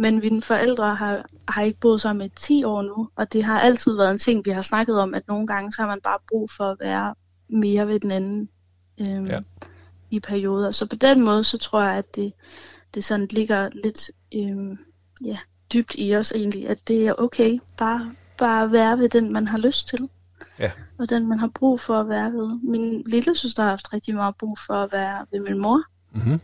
men 0.00 0.20
mine 0.20 0.42
forældre 0.42 0.94
har, 0.94 1.24
har 1.48 1.62
ikke 1.62 1.80
boet 1.80 2.00
sammen 2.00 2.26
i 2.26 2.28
10 2.28 2.64
år 2.64 2.82
nu, 2.82 3.08
og 3.16 3.32
det 3.32 3.44
har 3.44 3.60
altid 3.60 3.96
været 3.96 4.10
en 4.10 4.18
ting, 4.18 4.44
vi 4.44 4.50
har 4.50 4.62
snakket 4.62 5.00
om, 5.00 5.14
at 5.14 5.28
nogle 5.28 5.46
gange 5.46 5.72
så 5.72 5.82
har 5.82 5.88
man 5.88 6.00
bare 6.00 6.18
brug 6.28 6.50
for 6.56 6.70
at 6.70 6.76
være 6.80 7.14
mere 7.48 7.88
ved 7.88 8.00
den 8.00 8.10
anden 8.10 8.48
øh, 9.00 9.26
ja. 9.28 9.40
i 10.10 10.20
perioder. 10.20 10.70
Så 10.70 10.86
på 10.86 10.96
den 10.96 11.24
måde, 11.24 11.44
så 11.44 11.58
tror 11.58 11.82
jeg, 11.82 11.94
at 11.94 12.16
det, 12.16 12.32
det 12.94 13.04
sådan 13.04 13.26
ligger 13.30 13.68
lidt 13.84 14.10
øh, 14.34 14.76
ja, 15.24 15.38
dybt 15.72 15.94
i 15.98 16.16
os 16.16 16.32
egentlig, 16.32 16.68
at 16.68 16.88
det 16.88 17.08
er 17.08 17.14
okay 17.18 17.60
bare, 17.76 18.14
bare 18.38 18.72
være 18.72 18.98
ved 18.98 19.08
den, 19.08 19.32
man 19.32 19.46
har 19.46 19.58
lyst 19.58 19.88
til. 19.88 20.08
Ja. 20.58 20.70
Og 20.98 21.10
den, 21.10 21.28
man 21.28 21.38
har 21.38 21.50
brug 21.54 21.80
for 21.80 21.94
at 22.00 22.08
være 22.08 22.32
ved. 22.32 22.58
Min 22.62 23.02
lille 23.06 23.36
søster 23.36 23.62
har 23.62 23.70
haft 23.70 23.92
rigtig 23.92 24.14
meget 24.14 24.36
brug 24.36 24.58
for 24.66 24.74
at 24.74 24.92
være 24.92 25.26
ved 25.32 25.40
min 25.40 25.58
mor. 25.58 25.82
Mm-hmm. 26.12 26.40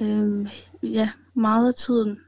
Øhm, 0.00 0.48
ja, 0.82 1.10
meget 1.34 1.66
af 1.66 1.74
tiden. 1.74 2.20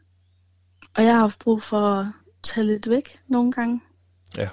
Og 0.97 1.05
jeg 1.05 1.15
har 1.15 1.21
haft 1.21 1.39
brug 1.39 1.63
for 1.63 1.81
at 1.81 2.07
tage 2.43 2.67
lidt 2.67 2.91
væk 2.91 3.21
nogle 3.29 3.53
gange. 3.53 3.81
Ja. 4.37 4.49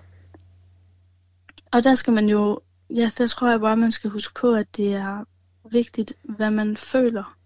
Og 1.72 1.84
der 1.84 1.96
skal 1.96 2.14
man 2.14 2.30
jo, 2.30 2.60
ja, 2.90 3.12
der 3.18 3.28
tror 3.28 3.50
jeg 3.50 3.60
bare, 3.60 3.78
man 3.78 3.92
skal 3.92 4.10
huske 4.10 4.34
på, 4.34 4.54
at 4.54 4.78
det 4.78 4.94
er 4.94 5.24
vigtigt, 5.72 6.14
hvad 6.24 6.52
man 6.52 6.78
føler. 6.78 7.38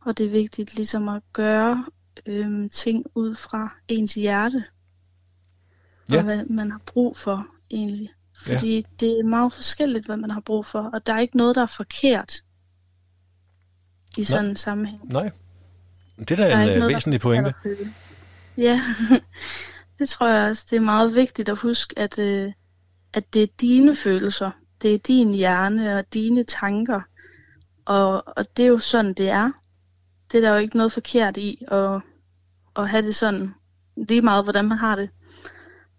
Og 0.00 0.18
det 0.18 0.26
er 0.26 0.30
vigtigt 0.30 0.74
ligesom 0.74 1.08
at 1.08 1.22
gøre 1.32 1.86
øhm, 2.26 2.68
ting 2.68 3.06
ud 3.14 3.34
fra 3.34 3.74
ens 3.88 4.14
hjerte. 4.14 4.64
Ja. 6.10 6.16
Og 6.16 6.24
hvad 6.24 6.44
man 6.44 6.70
har 6.70 6.80
brug 6.86 7.16
for 7.16 7.46
egentlig. 7.70 8.12
Fordi 8.46 8.76
ja. 8.76 8.82
det 9.00 9.18
er 9.18 9.24
meget 9.24 9.52
forskelligt, 9.52 10.06
hvad 10.06 10.16
man 10.16 10.30
har 10.30 10.40
brug 10.40 10.66
for. 10.66 10.82
Og 10.82 11.06
der 11.06 11.12
er 11.12 11.20
ikke 11.20 11.36
noget, 11.36 11.56
der 11.56 11.62
er 11.62 11.74
forkert 11.76 12.42
i 14.16 14.24
sådan 14.24 14.50
en 14.50 14.56
sammenhæng. 14.56 15.12
Nej. 15.12 15.30
Det 16.18 16.30
er 16.30 16.36
da 16.36 16.42
Der 16.42 16.48
er 16.48 16.56
en 16.56 16.62
ikke 16.62 16.74
øh, 16.74 16.78
noget, 16.78 16.94
væsentlig 16.94 17.18
er 17.18 17.22
pointe. 17.22 17.54
Ja, 18.56 18.82
det 19.98 20.08
tror 20.08 20.28
jeg 20.28 20.50
også. 20.50 20.66
Det 20.70 20.76
er 20.76 20.80
meget 20.80 21.14
vigtigt 21.14 21.48
at 21.48 21.58
huske, 21.58 21.98
at, 21.98 22.18
øh, 22.18 22.52
at 23.12 23.34
det 23.34 23.42
er 23.42 23.46
dine 23.60 23.96
følelser. 23.96 24.50
Det 24.82 24.94
er 24.94 24.98
din 24.98 25.34
hjerne 25.34 25.98
og 25.98 26.04
dine 26.14 26.42
tanker. 26.42 27.00
Og, 27.84 28.22
og 28.36 28.56
det 28.56 28.62
er 28.62 28.68
jo 28.68 28.78
sådan, 28.78 29.14
det 29.14 29.28
er. 29.28 29.50
Det 30.32 30.38
er 30.38 30.42
der 30.48 30.50
jo 30.50 30.60
ikke 30.60 30.76
noget 30.76 30.92
forkert 30.92 31.36
i 31.36 31.64
at, 31.70 32.00
at 32.76 32.88
have 32.88 33.02
det 33.02 33.14
sådan. 33.14 33.54
Lige 33.96 34.22
meget, 34.22 34.44
hvordan 34.44 34.68
man 34.68 34.78
har 34.78 34.96
det. 34.96 35.10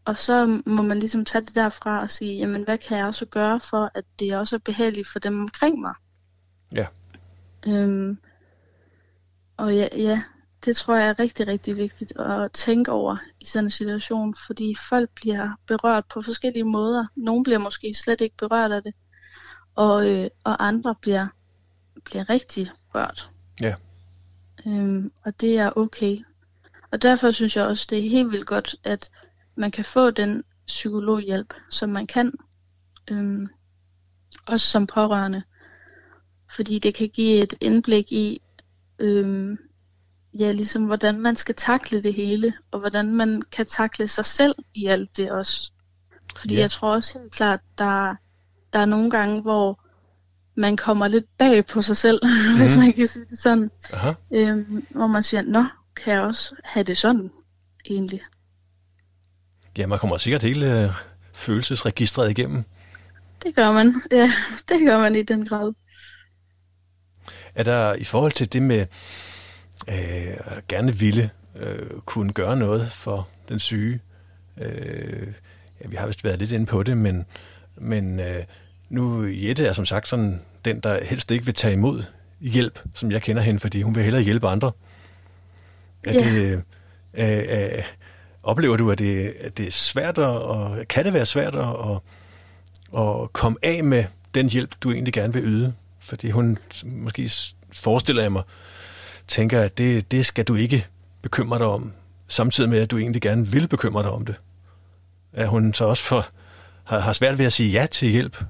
Og 0.06 0.17
så 0.17 0.62
må 0.65 0.82
man 0.82 0.99
ligesom 0.99 1.25
tage 1.25 1.45
det 1.45 1.56
derfra 1.56 2.01
og 2.01 2.10
sige, 2.10 2.38
jamen 2.38 2.63
hvad 2.63 2.77
kan 2.77 2.97
jeg 2.97 3.06
også 3.06 3.25
gøre 3.25 3.60
for, 3.60 3.91
at 3.95 4.03
det 4.19 4.36
også 4.38 4.56
er 4.56 4.60
behageligt 4.65 5.08
for 5.08 5.19
dem 5.19 5.39
omkring 5.39 5.80
mig. 5.82 5.93
Ja. 6.75 6.86
Øhm, 7.67 8.17
og 9.58 9.76
ja, 9.76 9.88
ja, 9.96 10.22
det 10.65 10.76
tror 10.76 10.96
jeg 10.96 11.08
er 11.08 11.20
rigtig, 11.20 11.48
rigtig 11.48 11.78
vigtigt 11.78 12.20
at 12.20 12.52
tænke 12.52 12.91
over 12.91 13.17
i 13.39 13.46
sådan 13.46 13.65
en 13.65 13.72
situation, 13.72 14.36
fordi 14.48 14.76
folk 14.89 15.10
bliver 15.15 15.50
berørt 15.67 16.06
på 16.06 16.22
forskellige 16.22 16.63
måder. 16.63 17.06
Nogle 17.15 17.43
bliver 17.43 17.60
måske 17.60 17.93
slet 17.93 18.22
ikke 18.22 18.38
berørt 18.38 18.72
af 18.72 18.84
det, 18.84 18.93
og, 19.76 20.10
øh, 20.10 20.30
og 20.43 20.67
andre 20.67 20.96
bliver, 21.02 21.28
bliver 22.06 22.30
rigtig 22.30 22.72
rørt. 22.96 23.32
Ja. 23.62 23.76
Øhm, 24.65 25.12
og 25.24 25.41
det 25.41 25.58
er 25.58 25.72
okay. 25.76 26.17
Og 26.91 27.02
derfor 27.02 27.32
synes 27.32 27.58
jeg 27.58 27.65
også, 27.65 27.88
det 27.89 27.98
er 28.06 28.10
helt 28.10 28.32
vildt 28.32 28.48
godt, 28.48 28.76
at 28.84 29.12
man 29.56 29.72
kan 29.72 29.86
få 29.86 30.12
den 30.12 30.43
psykologhjælp, 30.67 31.54
som 31.70 31.89
man 31.89 32.08
kan. 32.08 32.34
Øhm, 33.12 33.48
også 34.48 34.65
som 34.65 34.88
pårørende. 34.88 35.43
Fordi 36.56 36.80
det 36.80 36.96
kan 36.96 37.10
give 37.10 37.43
et 37.43 37.54
indblik 37.62 38.12
i, 38.12 38.41
øhm, 38.99 39.57
ja, 40.39 40.51
ligesom 40.51 40.83
hvordan 40.86 41.19
man 41.19 41.36
skal 41.36 41.55
takle 41.55 42.03
det 42.03 42.13
hele, 42.13 42.53
og 42.71 42.79
hvordan 42.79 43.15
man 43.15 43.41
kan 43.51 43.65
takle 43.65 44.07
sig 44.07 44.25
selv 44.25 44.55
i 44.75 44.86
alt 44.86 45.17
det 45.17 45.31
også. 45.31 45.71
Fordi 46.39 46.55
Ja. 46.55 46.62
jeg 46.62 46.71
tror 46.71 46.93
også 46.93 47.19
helt 47.19 47.33
klart, 47.33 47.60
der, 47.77 48.15
der 48.73 48.79
er 48.79 48.86
nogle 48.86 49.12
gange, 49.12 49.41
hvor 49.41 49.83
man 50.55 50.77
kommer 50.77 51.07
lidt 51.07 51.25
bag 51.38 51.65
på 51.65 51.81
sig 51.81 51.97
selv, 51.97 52.19
mm. 52.23 52.29
hvis 52.57 52.75
Mhm. 52.75 52.83
man 52.83 52.93
kan 52.93 53.07
sige 53.07 53.25
det 53.29 53.39
sådan. 53.39 53.71
Aha. 53.93 54.13
Øhm, 54.33 54.86
hvor 54.89 55.07
man 55.07 55.23
siger, 55.23 55.41
nå, 55.41 55.65
kan 55.95 56.13
jeg 56.13 56.21
også 56.21 56.55
have 56.63 56.83
det 56.83 56.97
sådan, 56.97 57.31
egentlig. 57.89 58.21
Ja, 59.77 59.88
man 59.88 59.99
kommer 59.99 60.17
sikkert 60.17 60.43
hele 60.43 60.83
øh, 60.83 60.89
følelsesregistret 61.33 62.29
igennem. 62.31 62.63
Det 63.43 63.55
gør 63.55 63.71
man, 63.71 64.01
ja, 64.12 64.33
det 64.69 64.79
gør 64.86 64.99
man 64.99 65.15
i 65.15 65.23
den 65.23 65.45
grad. 65.47 65.73
Er 67.58 67.63
der 67.63 67.93
i 67.93 68.04
forhold 68.04 68.32
til 68.32 68.54
det 68.54 68.62
med 68.62 68.86
øh, 69.88 70.38
at 70.39 70.67
gerne 70.67 70.96
ville 70.96 71.30
øh, 71.60 71.89
kunne 72.06 72.34
gøre 72.34 72.58
noget 72.58 72.91
for 72.91 73.28
den 73.50 73.60
syge? 73.60 74.00
Øh, 74.58 75.28
ja, 75.82 75.88
vi 75.88 75.96
har 75.96 76.08
vist 76.08 76.24
været 76.24 76.39
lidt 76.39 76.52
inde 76.52 76.65
på 76.65 76.84
det, 76.84 76.98
men, 76.98 77.26
men 77.78 78.20
øh, 78.20 78.43
nu 78.89 79.26
Jette 79.26 79.65
er 79.65 79.74
som 79.74 79.86
sagt 79.86 80.08
sådan 80.08 80.41
den, 80.65 80.80
der 80.80 81.04
helst 81.04 81.32
ikke 81.32 81.46
vil 81.46 81.54
tage 81.54 81.74
imod 81.74 82.04
hjælp, 82.41 82.80
som 82.93 83.12
jeg 83.12 83.22
kender 83.22 83.41
hende, 83.41 83.60
fordi 83.60 83.82
hun 83.82 83.96
vil 83.96 84.04
hellere 84.04 84.24
hjælpe 84.24 84.48
andre. 84.48 84.72
Er 86.04 86.13
Ja. 86.13 86.20
det, 86.20 86.63
øh, 87.13 87.74
øh, 87.78 87.84
oplever 88.43 88.78
du, 88.78 88.91
at 88.91 89.00
det, 89.00 89.34
at 89.39 89.58
det 89.58 89.67
er 89.67 89.72
svært, 89.72 90.17
at, 90.17 90.26
og 90.26 90.78
kan 90.89 91.06
det 91.06 91.13
være 91.13 91.26
svært 91.26 91.56
at, 91.56 91.67
at, 91.67 92.00
at 93.00 93.34
komme 93.34 93.58
af 93.62 93.84
med 93.84 94.04
den 94.36 94.50
hjælp, 94.50 94.76
du 94.82 94.91
egentlig 94.91 95.13
gerne 95.13 95.34
vil 95.34 95.43
yde? 95.46 95.74
Fordi 96.08 96.30
hun 96.30 96.58
måske 96.86 97.32
forestiller 97.74 98.22
jeg 98.22 98.32
mig, 98.32 98.43
tænker, 99.28 99.62
at 99.62 99.78
det, 99.78 100.12
det 100.12 100.26
skal 100.26 100.46
du 100.46 100.56
ikke 100.56 100.88
bekymre 101.22 101.58
dig 101.58 101.65
om, 101.65 101.93
samtidig 102.28 102.70
med, 102.70 102.80
at 102.80 102.91
du 102.91 102.98
egentlig 102.98 103.22
gerne 103.22 103.48
vil 103.48 103.67
bekymre 103.67 104.04
dig 104.04 104.12
om 104.12 104.26
det. 104.26 104.36
Er 105.34 105.48
hun 105.48 105.74
så 105.74 105.86
også 105.86 106.04
for, 106.04 106.28
har, 106.84 107.00
har 107.00 107.13
svært 107.13 107.38
ved 107.38 107.46
at 107.46 107.54
sige 107.54 107.72
ja 107.72 107.86
til 107.86 108.10
hjælp? 108.10 108.43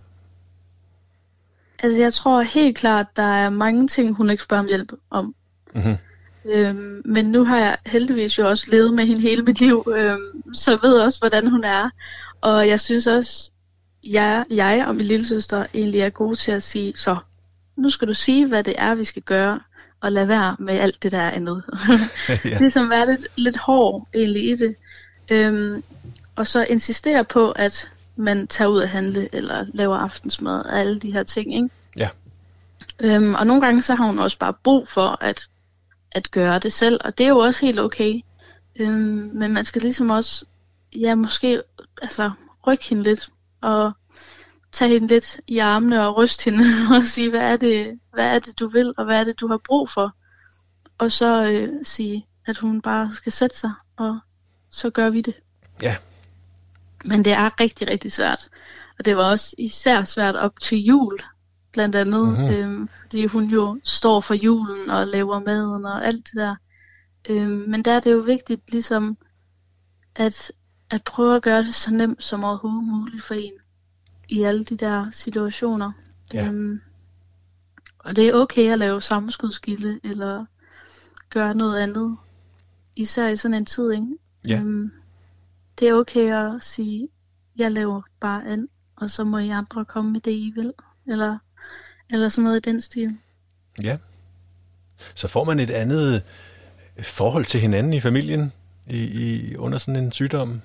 Altså 1.79 1.99
jeg 1.99 2.13
tror 2.13 2.41
helt 2.41 2.77
klart, 2.77 3.05
der 3.15 3.23
er 3.35 3.49
mange 3.49 3.87
ting, 3.87 4.15
hun 4.15 4.29
ikke 4.29 4.43
spørger 4.43 4.63
om 4.63 4.67
hjælp 4.67 4.91
om. 5.09 5.35
Mm-hmm. 5.75 5.97
Øhm, 6.45 7.01
men 7.05 7.25
nu 7.25 7.43
har 7.45 7.57
jeg 7.57 7.77
heldigvis 7.85 8.37
jo 8.37 8.49
også 8.49 8.67
levet 8.71 8.93
med 8.93 9.05
hende 9.05 9.21
hele 9.21 9.43
mit 9.43 9.59
liv, 9.59 9.87
øhm, 9.95 10.53
så 10.53 10.79
ved 10.81 10.93
også, 10.93 11.19
hvordan 11.19 11.47
hun 11.47 11.63
er. 11.63 11.89
Og 12.41 12.67
jeg 12.67 12.79
synes 12.79 13.07
også, 13.07 13.51
jeg, 14.03 14.45
jeg 14.49 14.85
og 14.87 14.95
min 14.95 15.05
lille 15.05 15.25
søster 15.25 15.65
egentlig 15.73 16.01
er 16.01 16.09
gode 16.09 16.35
til 16.35 16.51
at 16.51 16.63
sige, 16.63 16.93
så 16.95 17.17
nu 17.77 17.89
skal 17.89 18.07
du 18.07 18.13
sige, 18.13 18.47
hvad 18.47 18.63
det 18.63 18.75
er, 18.77 18.95
vi 18.95 19.03
skal 19.03 19.21
gøre, 19.21 19.59
og 20.01 20.11
lade 20.11 20.27
være 20.27 20.55
med 20.59 20.73
alt 20.73 21.03
det 21.03 21.11
der 21.11 21.29
andet. 21.29 21.63
ja. 22.45 22.57
ligesom 22.59 22.89
være 22.89 23.05
lidt, 23.05 23.27
lidt 23.35 23.57
hård 23.57 24.07
egentlig 24.13 24.49
i 24.49 24.55
det. 24.55 24.75
Øhm, 25.31 25.83
og 26.35 26.47
så 26.47 26.63
insistere 26.63 27.25
på, 27.25 27.51
at 27.51 27.89
man 28.15 28.47
tager 28.47 28.67
ud 28.67 28.81
at 28.81 28.89
handle, 28.89 29.29
eller 29.31 29.65
laver 29.73 29.97
aftensmad, 29.97 30.65
og 30.65 30.79
alle 30.79 30.99
de 30.99 31.11
her 31.11 31.23
ting, 31.23 31.55
ikke? 31.55 31.69
Ja. 31.97 32.09
Øhm, 32.99 33.35
og 33.35 33.47
nogle 33.47 33.61
gange 33.61 33.81
så 33.81 33.95
har 33.95 34.05
hun 34.05 34.19
også 34.19 34.37
bare 34.37 34.53
brug 34.53 34.87
for 34.87 35.17
at, 35.21 35.47
at 36.11 36.31
gøre 36.31 36.59
det 36.59 36.73
selv, 36.73 36.99
og 37.03 37.17
det 37.17 37.23
er 37.23 37.29
jo 37.29 37.37
også 37.37 37.65
helt 37.65 37.79
okay. 37.79 38.21
Øhm, 38.79 39.31
men 39.33 39.53
man 39.53 39.65
skal 39.65 39.81
ligesom 39.81 40.09
også, 40.09 40.45
ja, 40.95 41.15
måske 41.15 41.61
altså, 42.01 42.31
rykke 42.67 42.83
hende 42.89 43.03
lidt, 43.03 43.29
og 43.61 43.91
tage 44.71 44.89
hende 44.91 45.07
lidt 45.07 45.39
i 45.47 45.57
armene 45.57 46.07
og 46.07 46.17
ryste 46.17 46.51
hende, 46.51 46.65
og 46.97 47.03
sige, 47.03 47.29
hvad 47.29 47.41
er, 47.41 47.57
det, 47.57 47.99
hvad 48.13 48.35
er 48.35 48.39
det, 48.39 48.59
du 48.59 48.67
vil, 48.69 48.93
og 48.97 49.05
hvad 49.05 49.19
er 49.19 49.23
det, 49.23 49.39
du 49.39 49.47
har 49.47 49.59
brug 49.65 49.89
for? 49.89 50.15
Og 50.97 51.11
så 51.11 51.43
øh, 51.51 51.69
sige, 51.83 52.27
at 52.47 52.57
hun 52.57 52.81
bare 52.81 53.11
skal 53.13 53.31
sætte 53.31 53.57
sig, 53.57 53.71
og 53.97 54.19
så 54.69 54.89
gør 54.89 55.09
vi 55.09 55.21
det. 55.21 55.35
Ja. 55.81 55.95
Men 57.05 57.25
det 57.25 57.33
er 57.33 57.59
rigtig, 57.59 57.89
rigtig 57.89 58.11
svært. 58.11 58.49
Og 58.99 59.05
det 59.05 59.17
var 59.17 59.23
også 59.23 59.55
især 59.57 60.03
svært 60.03 60.35
op 60.35 60.59
til 60.59 60.77
jul, 60.77 61.19
blandt 61.71 61.95
andet, 61.95 62.21
Mhm. 62.27 62.41
mm-hmm. 62.41 62.55
øhm, 62.55 62.89
fordi 63.01 63.25
hun 63.25 63.43
jo 63.45 63.79
står 63.83 64.21
for 64.21 64.33
julen 64.33 64.89
og 64.89 65.07
laver 65.07 65.39
maden 65.39 65.85
og 65.85 66.05
alt 66.05 66.25
det 66.25 66.33
der. 66.35 66.55
Øhm, 67.29 67.63
men 67.67 67.83
der 67.85 67.91
er 67.91 67.99
det 67.99 68.11
jo 68.11 68.17
vigtigt 68.17 68.71
ligesom 68.71 69.17
at, 70.15 70.51
at 70.89 71.03
prøve 71.03 71.35
at 71.35 71.41
gøre 71.41 71.63
det 71.63 71.75
så 71.75 71.91
nemt 71.91 72.23
som 72.23 72.43
overhovedet 72.43 72.83
muligt 72.83 73.23
for 73.23 73.33
en 73.33 73.53
i 74.29 74.43
alle 74.43 74.63
de 74.63 74.77
der 74.77 75.11
situationer. 75.11 75.91
Ja. 76.33 76.47
Øhm, 76.47 76.81
og 77.99 78.15
det 78.15 78.27
er 78.27 78.33
okay 78.33 78.71
at 78.71 78.79
lave 78.79 79.01
sammenskudskilde 79.01 79.99
eller 80.03 80.45
gøre 81.29 81.55
noget 81.55 81.79
andet. 81.79 82.17
Især 82.95 83.27
i 83.27 83.35
sådan 83.35 83.57
en 83.57 83.65
tid, 83.65 83.91
ikke? 83.91 84.07
Ja. 84.47 84.59
Øhm, 84.59 84.91
det 85.79 85.87
er 85.87 85.93
okay 85.93 86.33
at 86.33 86.63
sige, 86.63 87.09
jeg 87.57 87.71
laver 87.71 88.01
bare 88.19 88.45
an, 88.47 88.69
og 88.95 89.09
så 89.09 89.23
må 89.23 89.37
I 89.37 89.49
andre 89.49 89.85
komme 89.85 90.11
med 90.11 90.21
det, 90.21 90.31
I 90.31 90.51
vil. 90.55 90.73
Eller, 91.07 91.37
eller 92.09 92.29
sådan 92.29 92.43
noget 92.43 92.67
i 92.67 92.69
den 92.69 92.81
stil. 92.81 93.17
Ja. 93.81 93.97
Så 95.15 95.27
får 95.27 95.43
man 95.43 95.59
et 95.59 95.69
andet 95.71 96.23
forhold 97.01 97.45
til 97.45 97.59
hinanden 97.59 97.93
i 97.93 97.99
familien 97.99 98.51
i, 98.87 98.99
i, 98.99 99.55
under 99.55 99.77
sådan 99.77 100.03
en 100.03 100.11
sygdom? 100.11 100.61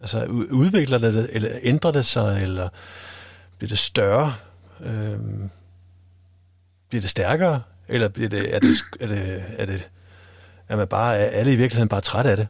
Altså 0.00 0.24
udvikler 0.50 0.98
det, 0.98 1.30
eller 1.32 1.50
ændrer 1.62 1.90
det 1.90 2.04
sig, 2.04 2.42
eller 2.42 2.68
bliver 3.58 3.68
det 3.68 3.78
større? 3.78 4.34
Øhm, 4.80 5.50
bliver 6.88 7.00
det 7.00 7.10
stærkere? 7.10 7.62
Eller 7.88 8.08
bliver 8.08 8.28
det, 8.28 8.54
er, 8.54 8.58
det, 8.58 8.82
er, 9.00 9.06
det, 9.06 9.42
er, 9.58 9.66
det, 9.66 9.88
er 10.68 10.76
man 10.76 10.88
bare, 10.88 11.16
er 11.16 11.26
alle 11.26 11.52
i 11.52 11.56
virkeligheden 11.56 11.88
bare 11.88 12.00
træt 12.00 12.26
af 12.26 12.36
det? 12.36 12.48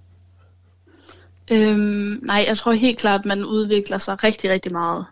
Øhm, 1.53 2.21
nej, 2.23 2.45
jeg 2.49 2.57
tror 2.57 2.73
helt 2.73 2.99
klart, 2.99 3.21
at 3.21 3.27
man 3.27 3.45
udvikler 3.45 3.99
sig 3.99 4.25
rigtig, 4.25 4.51
rigtig 4.51 4.73
meget. 4.73 5.07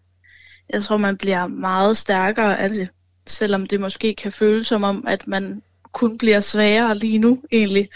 Jeg 0.71 0.83
tror, 0.83 0.97
man 0.97 1.17
bliver 1.17 1.47
meget 1.47 1.97
stærkere 1.97 2.59
af 2.59 2.69
det, 2.69 2.89
selvom 3.27 3.67
det 3.67 3.81
måske 3.81 4.15
kan 4.15 4.33
føles 4.33 4.67
som 4.67 4.85
om, 4.85 5.05
at 5.07 5.29
man 5.29 5.63
kun 5.93 6.19
bliver 6.19 6.41
svagere 6.41 6.99
lige 6.99 7.19
nu, 7.19 7.43
egentlig. 7.53 7.89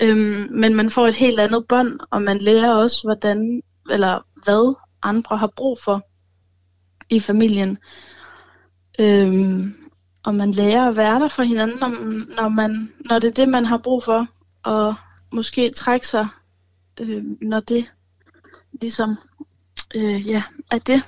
Øhm, 0.00 0.48
men 0.50 0.74
man 0.74 0.90
får 0.90 1.08
et 1.08 1.14
helt 1.14 1.40
andet 1.40 1.66
bånd, 1.68 2.00
og 2.10 2.22
man 2.22 2.38
lærer 2.38 2.74
også, 2.74 3.02
hvordan 3.04 3.62
eller 3.90 4.26
hvad 4.44 4.74
andre 5.02 5.36
har 5.36 5.52
brug 5.56 5.78
for 5.84 6.06
i 7.10 7.20
familien. 7.20 7.78
Øhm, 8.98 9.74
og 10.22 10.34
man 10.34 10.52
lærer 10.52 10.88
at 10.88 10.96
være 10.96 11.20
der 11.20 11.28
for 11.28 11.42
hinanden, 11.42 11.78
når, 11.80 11.88
når, 12.42 12.48
man, 12.48 12.92
når 13.04 13.18
det 13.18 13.28
er 13.28 13.34
det, 13.34 13.48
man 13.48 13.64
har 13.64 13.78
brug 13.78 14.04
for, 14.04 14.26
og 14.62 14.94
måske 15.32 15.70
trække 15.70 16.06
sig, 16.06 16.28
øh, 17.00 17.24
når 17.40 17.60
det 17.60 17.86
ligesom 18.80 19.16
øh, 19.94 20.28
ja, 20.28 20.42
er 20.70 20.78
det, 20.78 21.02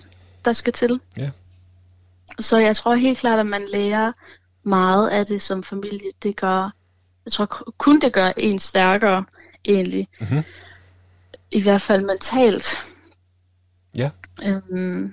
der 0.44 0.52
skal 0.52 0.72
til. 0.72 1.00
Ja. 1.18 1.30
Så 2.40 2.58
jeg 2.58 2.76
tror 2.76 2.94
helt 2.94 3.18
klart, 3.18 3.38
at 3.38 3.46
man 3.46 3.68
lærer 3.68 4.12
meget 4.62 5.08
af 5.08 5.26
det 5.26 5.42
som 5.42 5.62
familie. 5.62 6.10
Det 6.22 6.36
gør, 6.36 6.70
jeg 7.24 7.32
tror 7.32 7.72
kun 7.78 8.00
det 8.00 8.12
gør 8.12 8.32
en 8.36 8.58
stærkere 8.58 9.24
egentlig. 9.64 10.08
Mm-hmm. 10.20 10.42
I 11.50 11.62
hvert 11.62 11.82
fald 11.82 12.04
mentalt. 12.04 12.66
Ja. 13.96 14.10
Øhm, 14.42 15.12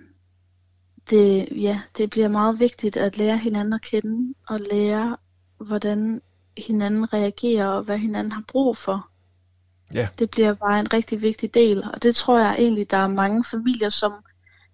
det, 1.10 1.48
ja, 1.52 1.82
det 1.98 2.10
bliver 2.10 2.28
meget 2.28 2.60
vigtigt 2.60 2.98
at 2.98 3.18
lære 3.18 3.38
hinanden 3.38 3.74
at 3.74 3.82
kende, 3.82 4.34
og 4.48 4.60
lære, 4.60 5.18
hvordan 5.58 6.22
hinanden 6.58 7.14
reagerer, 7.14 7.68
og 7.68 7.84
hvad 7.84 7.98
hinanden 7.98 8.32
har 8.32 8.44
brug 8.48 8.78
for. 8.78 9.08
Ja. 9.94 10.08
Det 10.20 10.30
bliver 10.30 10.54
bare 10.54 10.80
en 10.80 10.94
rigtig 10.94 11.22
vigtig 11.22 11.54
del, 11.54 11.84
og 11.94 12.04
det 12.04 12.16
tror 12.16 12.40
jeg 12.40 12.56
egentlig, 12.60 12.92
der 12.92 12.98
er 12.98 13.08
mange 13.08 13.44
familier, 13.52 13.90
som 13.90 14.14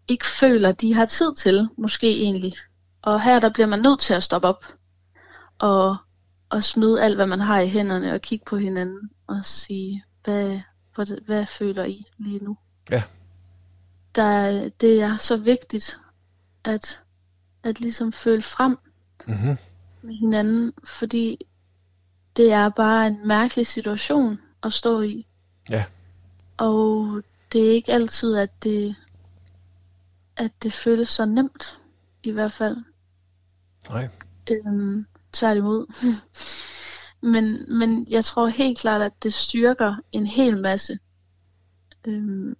ikke 0.08 0.26
føler, 0.26 0.71
de 0.71 0.93
har 0.93 1.06
tid 1.06 1.36
til, 1.36 1.69
måske 1.78 2.21
egentlig. 2.21 2.54
Og 3.02 3.21
her 3.21 3.39
der 3.39 3.50
bliver 3.50 3.67
man 3.67 3.80
nødt 3.80 4.00
til 4.00 4.13
at 4.13 4.23
stoppe 4.23 4.47
op, 4.47 4.65
og, 5.60 5.97
og 6.50 6.64
smide 6.64 7.04
alt, 7.04 7.16
hvad 7.16 7.28
man 7.28 7.40
har 7.40 7.60
i 7.60 7.68
hænderne, 7.68 8.14
og 8.14 8.22
kigge 8.22 8.46
på 8.46 8.58
hinanden, 8.58 9.10
og 9.28 9.46
sige, 9.46 10.04
hvad, 10.24 10.60
hvad, 10.96 11.26
hvad 11.26 11.46
føler 11.46 11.84
I 11.84 12.06
lige 12.18 12.44
nu? 12.44 12.58
Ja. 12.90 13.04
Der, 14.16 14.70
det 14.82 15.02
er 15.02 15.18
så 15.18 15.38
vigtigt, 15.38 16.00
at, 16.64 17.02
at 17.64 17.80
ligesom 17.80 18.14
føle 18.14 18.42
frem 18.42 18.78
Mm-hmm. 19.28 19.58
med 20.02 20.14
hinanden, 20.16 20.74
fordi 20.84 21.46
det 22.38 22.52
er 22.52 22.70
bare 22.70 23.08
en 23.08 23.28
mærkelig 23.28 23.68
situation 23.68 24.40
at 24.64 24.74
stå 24.74 25.02
i. 25.02 25.28
Ja. 25.70 25.86
Og 26.58 27.22
det 27.52 27.68
er 27.68 27.72
ikke 27.72 27.94
altid, 27.94 28.36
at 28.36 28.64
det, 28.64 28.96
at 30.36 30.52
det 30.64 30.74
føles 30.74 31.10
så 31.10 31.26
nemt, 31.26 31.80
i 32.24 32.32
hvert 32.32 32.54
fald. 32.54 32.78
Nej. 33.90 34.10
Øhm, 34.52 35.06
tværtimod. 35.34 35.94
men, 37.32 37.66
men 37.80 38.08
jeg 38.10 38.26
tror 38.26 38.48
helt 38.48 38.80
klart, 38.80 39.02
at 39.02 39.12
det 39.24 39.34
styrker 39.34 39.96
en 40.12 40.28
hel 40.28 40.62
masse 40.62 41.00
øhm, 42.08 42.56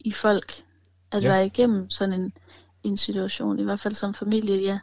i 0.00 0.12
folk 0.12 0.62
at 1.12 1.22
Ja. 1.22 1.32
være 1.32 1.46
igennem 1.46 1.90
sådan 1.90 2.20
en, 2.20 2.32
en 2.82 2.96
situation, 2.96 3.58
i 3.58 3.64
hvert 3.64 3.80
fald 3.80 3.94
som 3.94 4.14
familie, 4.14 4.62
ja. 4.62 4.78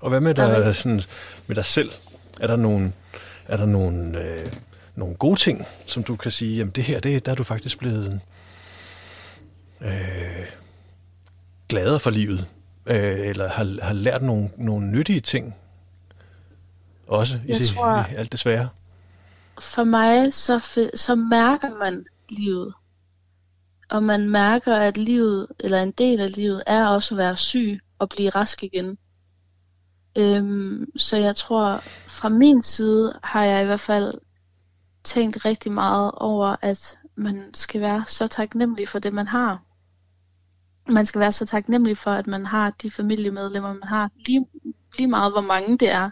Og 0.00 0.08
hvad 0.08 0.20
med 0.20 0.34
Der 0.34 0.42
er 0.42 0.64
dig, 0.64 0.76
sådan, 0.76 1.00
med 1.46 1.56
dig 1.56 1.64
selv? 1.64 1.90
Er 2.40 2.46
der 2.46 2.56
nogle, 2.56 2.92
er 3.46 3.56
der 3.56 3.66
nogle, 3.66 4.24
øh, 4.24 4.52
nogle 4.94 5.14
gode 5.14 5.40
ting, 5.40 5.66
som 5.86 6.04
du 6.04 6.16
kan 6.16 6.30
sige, 6.30 6.56
jamen 6.56 6.72
det 6.72 6.84
her, 6.84 7.00
det, 7.00 7.26
der 7.26 7.32
er 7.32 7.36
du 7.36 7.44
faktisk 7.44 7.78
blevet 7.78 8.20
øh, 9.80 9.90
gladere 11.68 12.00
for 12.00 12.10
livet? 12.10 12.46
Øh, 12.86 13.28
eller 13.28 13.48
har, 13.48 13.84
har 13.84 13.92
lært 13.92 14.22
nogle, 14.22 14.50
nogle 14.56 14.86
nyttige 14.86 15.20
ting? 15.20 15.54
Også 17.12 17.38
i, 17.48 17.52
det, 17.52 17.68
tror- 17.68 18.12
i 18.12 18.14
alt 18.14 18.32
det 18.32 18.40
svære? 18.40 18.68
for 19.60 19.84
mig, 19.84 20.32
så, 20.32 20.88
så 20.94 21.14
mærker 21.14 21.78
man 21.78 22.04
livet. 22.28 22.74
Og 23.90 24.02
man 24.02 24.30
mærker, 24.30 24.76
at 24.76 24.96
livet, 24.96 25.46
eller 25.60 25.82
en 25.82 25.90
del 25.90 26.20
af 26.20 26.36
livet, 26.36 26.62
er 26.66 26.86
også 26.86 27.14
at 27.14 27.18
være 27.18 27.36
syg 27.36 27.80
og 27.98 28.08
blive 28.08 28.30
rask 28.30 28.62
igen. 28.62 28.98
Øhm, 30.18 30.86
så 30.96 31.16
jeg 31.16 31.36
tror, 31.36 31.82
fra 32.06 32.28
min 32.28 32.62
side 32.62 33.18
har 33.24 33.44
jeg 33.44 33.62
i 33.62 33.66
hvert 33.66 33.80
fald 33.80 34.14
tænkt 35.04 35.44
rigtig 35.44 35.72
meget 35.72 36.12
over, 36.14 36.56
at 36.62 36.98
man 37.14 37.54
skal 37.54 37.80
være 37.80 38.04
så 38.06 38.26
taknemmelig 38.26 38.88
for 38.88 38.98
det, 38.98 39.12
man 39.12 39.26
har. 39.26 39.62
Man 40.88 41.06
skal 41.06 41.18
være 41.18 41.32
så 41.32 41.46
taknemmelig 41.46 41.98
for, 41.98 42.10
at 42.10 42.26
man 42.26 42.46
har 42.46 42.70
de 42.70 42.90
familiemedlemmer, 42.90 43.72
man 43.72 43.88
har. 43.88 44.10
Lige, 44.26 44.46
lige 44.98 45.06
meget, 45.08 45.32
hvor 45.32 45.40
mange 45.40 45.78
det 45.78 45.90
er. 45.90 46.10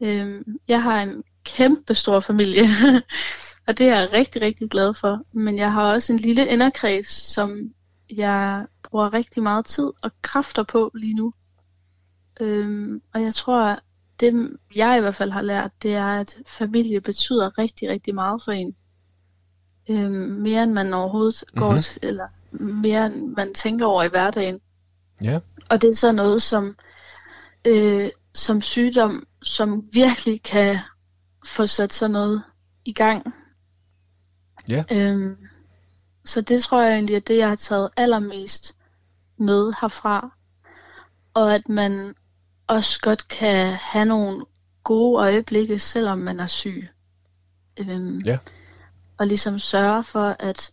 Øhm, 0.00 0.58
jeg 0.68 0.82
har 0.82 1.02
en 1.02 1.24
kæmpe 1.44 1.94
stor 1.94 2.20
familie, 2.20 2.62
og 3.66 3.78
det 3.78 3.88
er 3.88 3.98
jeg 4.00 4.12
rigtig, 4.12 4.42
rigtig 4.42 4.70
glad 4.70 4.94
for. 4.94 5.22
Men 5.32 5.58
jeg 5.58 5.72
har 5.72 5.92
også 5.92 6.12
en 6.12 6.18
lille 6.18 6.46
inderkreds, 6.48 7.06
som 7.34 7.70
jeg 8.10 8.66
bruger 8.82 9.14
rigtig 9.14 9.42
meget 9.42 9.66
tid 9.66 9.90
og 10.02 10.10
kræfter 10.22 10.62
på 10.62 10.90
lige 10.94 11.14
nu. 11.14 11.32
Øhm, 12.40 13.02
og 13.14 13.22
jeg 13.22 13.34
tror, 13.34 13.78
det 14.20 14.50
jeg 14.74 14.98
i 14.98 15.00
hvert 15.00 15.14
fald 15.14 15.30
har 15.30 15.42
lært, 15.42 15.70
det 15.82 15.94
er, 15.94 16.06
at 16.20 16.36
familie 16.58 17.00
betyder 17.00 17.58
rigtig, 17.58 17.88
rigtig 17.88 18.14
meget 18.14 18.42
for 18.44 18.52
en. 18.52 18.76
Øhm, 19.90 20.12
mere 20.12 20.62
end 20.62 20.72
man 20.72 20.94
overhovedet 20.94 21.44
mm-hmm. 21.48 21.62
går 21.62 21.72
Mhm. 21.72 21.80
til, 21.82 21.98
eller 22.02 22.26
mere 22.60 23.06
end 23.06 23.34
man 23.36 23.54
tænker 23.54 23.86
over 23.86 24.02
i 24.02 24.08
hverdagen. 24.08 24.60
Ja. 25.22 25.38
Og 25.70 25.82
det 25.82 25.90
er 25.90 25.94
så 25.94 26.12
noget 26.12 26.42
som, 26.42 26.76
øh, 27.66 28.10
som 28.34 28.62
sygdom, 28.62 29.26
som 29.46 29.86
virkelig 29.92 30.42
kan 30.42 30.78
få 31.46 31.66
sat 31.66 31.92
sådan 31.92 32.10
noget 32.12 32.42
i 32.84 32.92
gang. 32.92 33.34
Ja. 34.68 34.84
Øhm, 34.92 35.36
så 36.24 36.40
det 36.40 36.62
tror 36.62 36.82
jeg 36.82 36.94
egentlig 36.94 37.16
er 37.16 37.20
det, 37.20 37.36
jeg 37.36 37.48
har 37.48 37.56
taget 37.56 37.90
allermest 37.96 38.76
med 39.36 39.72
herfra. 39.80 40.36
Og 41.34 41.54
at 41.54 41.68
man 41.68 42.14
også 42.66 43.00
godt 43.00 43.28
kan 43.28 43.72
have 43.72 44.04
nogle 44.04 44.44
gode 44.84 45.20
øjeblikke, 45.20 45.78
selvom 45.78 46.18
man 46.18 46.40
er 46.40 46.46
syg. 46.46 46.88
Øhm, 47.76 48.18
Ja. 48.18 48.38
Og 49.18 49.26
ligesom 49.26 49.58
sørge 49.58 50.04
for, 50.04 50.36
at 50.38 50.72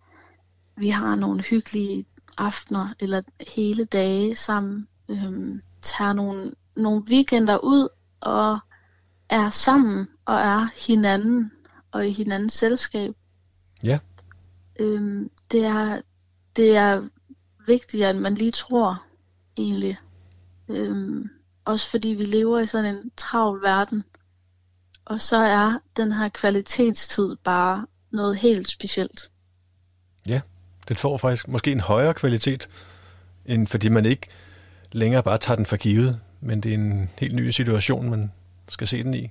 vi 0.78 0.90
har 0.90 1.16
nogle 1.16 1.44
hyggelige 1.44 2.06
aftener 2.38 2.94
eller 3.00 3.22
hele 3.56 3.86
dage 3.86 4.36
sammen. 4.36 4.88
Øhm, 5.10 5.62
tager 5.82 6.14
nogle, 6.14 6.54
nogle 6.76 7.04
weekender 7.10 7.58
ud 7.58 7.90
og 8.24 8.60
er 9.30 9.50
sammen 9.50 10.08
og 10.26 10.36
er 10.36 10.68
hinanden 10.88 11.52
og 11.92 12.08
i 12.08 12.12
hinandens 12.12 12.54
selskab. 12.54 13.16
Ja. 13.84 14.00
Øhm, 14.80 15.30
det, 15.52 15.66
er, 15.66 16.02
det 16.56 16.76
er 16.76 17.08
vigtigere, 17.68 18.10
end 18.10 18.20
man 18.20 18.36
lige 18.36 18.52
tror, 18.52 19.04
egentlig. 19.58 19.98
Øhm, 20.70 21.30
også 21.66 21.90
fordi 21.90 22.08
vi 22.08 22.26
lever 22.26 22.60
i 22.60 22.68
sådan 22.68 22.96
en 22.96 23.12
travl 23.18 23.62
verden. 23.62 24.04
Og 25.06 25.22
så 25.22 25.38
er 25.38 25.80
den 25.98 26.12
her 26.12 26.30
kvalitetstid 26.30 27.36
bare 27.44 27.86
noget 28.12 28.38
helt 28.38 28.70
specielt. 28.70 29.30
Den 30.88 30.98
får 30.98 31.18
faktisk 31.18 31.48
måske 31.48 31.72
en 31.72 31.80
højere 31.80 32.14
kvalitet, 32.14 32.68
end 33.46 33.68
fordi 33.68 33.90
man 33.90 34.06
ikke 34.06 34.28
længere 34.92 35.24
bare 35.24 35.38
tager 35.38 35.56
den 35.56 35.66
for 35.66 35.78
givet, 35.78 36.20
men 36.44 36.62
det 36.62 36.70
er 36.70 36.78
en 36.78 37.10
helt 37.20 37.36
ny 37.36 37.50
situation, 37.50 38.10
man 38.10 38.32
skal 38.68 38.88
se 38.88 39.04
den 39.04 39.14
i. 39.14 39.30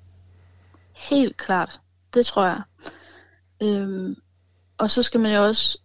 Helt 0.92 1.36
klart. 1.36 1.80
Det 2.14 2.26
tror 2.26 2.46
jeg. 2.46 2.62
Øhm, 3.62 4.16
og 4.78 4.90
så 4.90 5.02
skal 5.02 5.20
man 5.20 5.34
jo 5.34 5.44
også 5.44 5.78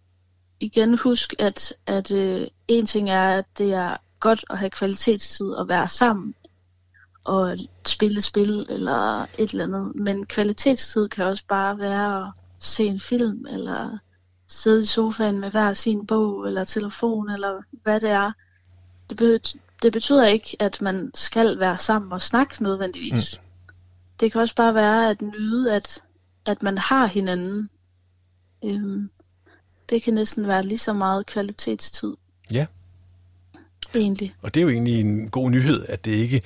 igen 0.60 0.98
huske, 0.98 1.36
at, 1.38 1.74
at 1.86 2.10
øh, 2.10 2.46
en 2.68 2.86
ting 2.86 3.10
er, 3.10 3.28
at 3.28 3.44
det 3.58 3.72
er 3.72 3.96
godt 4.20 4.44
at 4.50 4.58
have 4.58 4.70
kvalitetstid 4.70 5.50
og 5.50 5.68
være 5.68 5.88
sammen 5.88 6.34
og 7.24 7.58
spille 7.86 8.22
spil 8.22 8.66
eller 8.68 9.22
et 9.38 9.50
eller 9.50 9.64
andet. 9.64 9.94
Men 9.94 10.26
kvalitetstid 10.26 11.08
kan 11.08 11.24
også 11.24 11.44
bare 11.48 11.78
være 11.78 12.26
at 12.26 12.32
se 12.58 12.84
en 12.84 13.00
film 13.00 13.46
eller 13.46 13.98
sidde 14.46 14.82
i 14.82 14.86
sofaen 14.86 15.40
med 15.40 15.50
hver 15.50 15.72
sin 15.72 16.06
bog 16.06 16.46
eller 16.46 16.64
telefon 16.64 17.30
eller 17.30 17.62
hvad 17.82 18.00
det 18.00 18.10
er. 18.10 18.32
Det, 19.10 19.16
be- 19.16 19.58
det 19.82 19.92
betyder 19.92 20.26
ikke, 20.26 20.56
at 20.60 20.82
man 20.82 21.10
skal 21.14 21.58
være 21.58 21.78
sammen 21.78 22.12
og 22.12 22.22
snakke 22.22 22.62
nødvendigvis. 22.62 23.38
Mm. 23.38 23.44
Det 24.20 24.32
kan 24.32 24.40
også 24.40 24.54
bare 24.54 24.74
være 24.74 25.10
at 25.10 25.22
nyde, 25.22 25.74
at, 25.74 26.02
at 26.46 26.62
man 26.62 26.78
har 26.78 27.06
hinanden. 27.06 27.70
Øhm, 28.64 29.10
det 29.88 30.02
kan 30.02 30.14
næsten 30.14 30.48
være 30.48 30.62
lige 30.62 30.78
så 30.78 30.92
meget 30.92 31.26
kvalitetstid. 31.26 32.14
Ja. 32.50 32.66
Egentlig. 33.94 34.34
Og 34.42 34.54
det 34.54 34.60
er 34.60 34.62
jo 34.62 34.68
egentlig 34.68 35.00
en 35.00 35.30
god 35.30 35.50
nyhed, 35.50 35.84
at 35.88 36.04
det 36.04 36.10
ikke, 36.10 36.42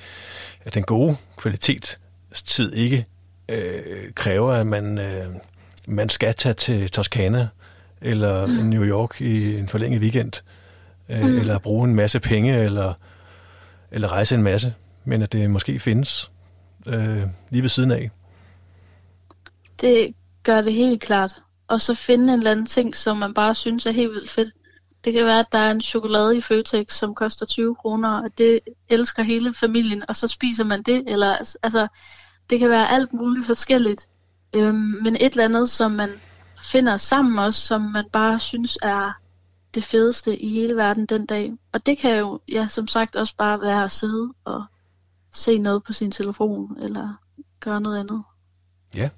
at 0.61 0.73
den 0.73 0.83
gode 0.83 1.15
kvalitetstid 1.37 2.73
ikke 2.73 3.05
øh, 3.49 4.13
kræver, 4.13 4.51
at 4.51 4.67
man, 4.67 4.97
øh, 4.97 5.35
man 5.87 6.09
skal 6.09 6.33
tage 6.33 6.53
til 6.53 6.89
Toskana 6.89 7.47
eller 8.01 8.45
mm. 8.45 8.53
New 8.53 8.83
York 8.83 9.21
i 9.21 9.57
en 9.57 9.67
forlænget 9.67 10.01
weekend, 10.01 10.31
øh, 11.09 11.25
mm. 11.25 11.39
eller 11.39 11.59
bruge 11.59 11.87
en 11.89 11.95
masse 11.95 12.19
penge, 12.19 12.63
eller, 12.63 12.93
eller 13.93 14.07
rejse 14.07 14.35
en 14.35 14.43
masse, 14.43 14.73
men 15.05 15.21
at 15.21 15.31
det 15.31 15.49
måske 15.49 15.79
findes 15.79 16.31
øh, 16.87 17.21
lige 17.49 17.61
ved 17.61 17.69
siden 17.69 17.91
af. 17.91 18.11
Det 19.81 20.15
gør 20.43 20.61
det 20.61 20.73
helt 20.73 21.01
klart. 21.01 21.41
Og 21.67 21.81
så 21.81 21.93
finde 21.93 22.23
en 22.23 22.39
eller 22.39 22.51
anden 22.51 22.65
ting, 22.65 22.95
som 22.95 23.17
man 23.17 23.33
bare 23.33 23.55
synes 23.55 23.85
er 23.85 23.91
helt 23.91 24.11
vildt 24.11 24.31
fedt. 24.31 24.53
Det 25.03 25.13
kan 25.13 25.25
være, 25.25 25.39
at 25.39 25.51
der 25.51 25.57
er 25.57 25.71
en 25.71 25.81
chokolade 25.81 26.37
i 26.37 26.41
Føtex, 26.41 26.93
som 26.93 27.15
koster 27.15 27.45
20 27.45 27.75
kroner, 27.75 28.21
og 28.21 28.29
det 28.37 28.59
elsker 28.89 29.23
hele 29.23 29.53
familien, 29.53 30.03
og 30.07 30.15
så 30.15 30.27
spiser 30.27 30.63
man 30.63 30.83
det. 30.83 31.03
Eller, 31.07 31.35
altså, 31.63 31.87
det 32.49 32.59
kan 32.59 32.69
være 32.69 32.91
alt 32.91 33.13
muligt 33.13 33.45
forskelligt. 33.45 34.07
Øhm, 34.55 34.75
men 34.75 35.15
et 35.15 35.31
eller 35.31 35.43
andet, 35.43 35.69
som 35.69 35.91
man 35.91 36.09
finder 36.71 36.97
sammen 36.97 37.39
også, 37.39 37.61
som 37.67 37.81
man 37.81 38.05
bare 38.11 38.39
synes 38.39 38.77
er 38.81 39.22
det 39.73 39.83
fedeste 39.83 40.37
i 40.37 40.49
hele 40.49 40.75
verden 40.75 41.05
den 41.05 41.25
dag. 41.25 41.51
Og 41.71 41.85
det 41.85 41.97
kan 41.97 42.19
jo, 42.19 42.39
ja, 42.49 42.67
som 42.67 42.87
sagt, 42.87 43.15
også 43.15 43.33
bare 43.37 43.61
være 43.61 43.83
at 43.83 43.91
sidde 43.91 44.33
og 44.45 44.63
se 45.33 45.57
noget 45.57 45.83
på 45.83 45.93
sin 45.93 46.11
telefon, 46.11 46.77
eller 46.81 47.21
gøre 47.59 47.81
noget 47.81 47.99
andet. 47.99 48.23
Ja. 48.95 49.09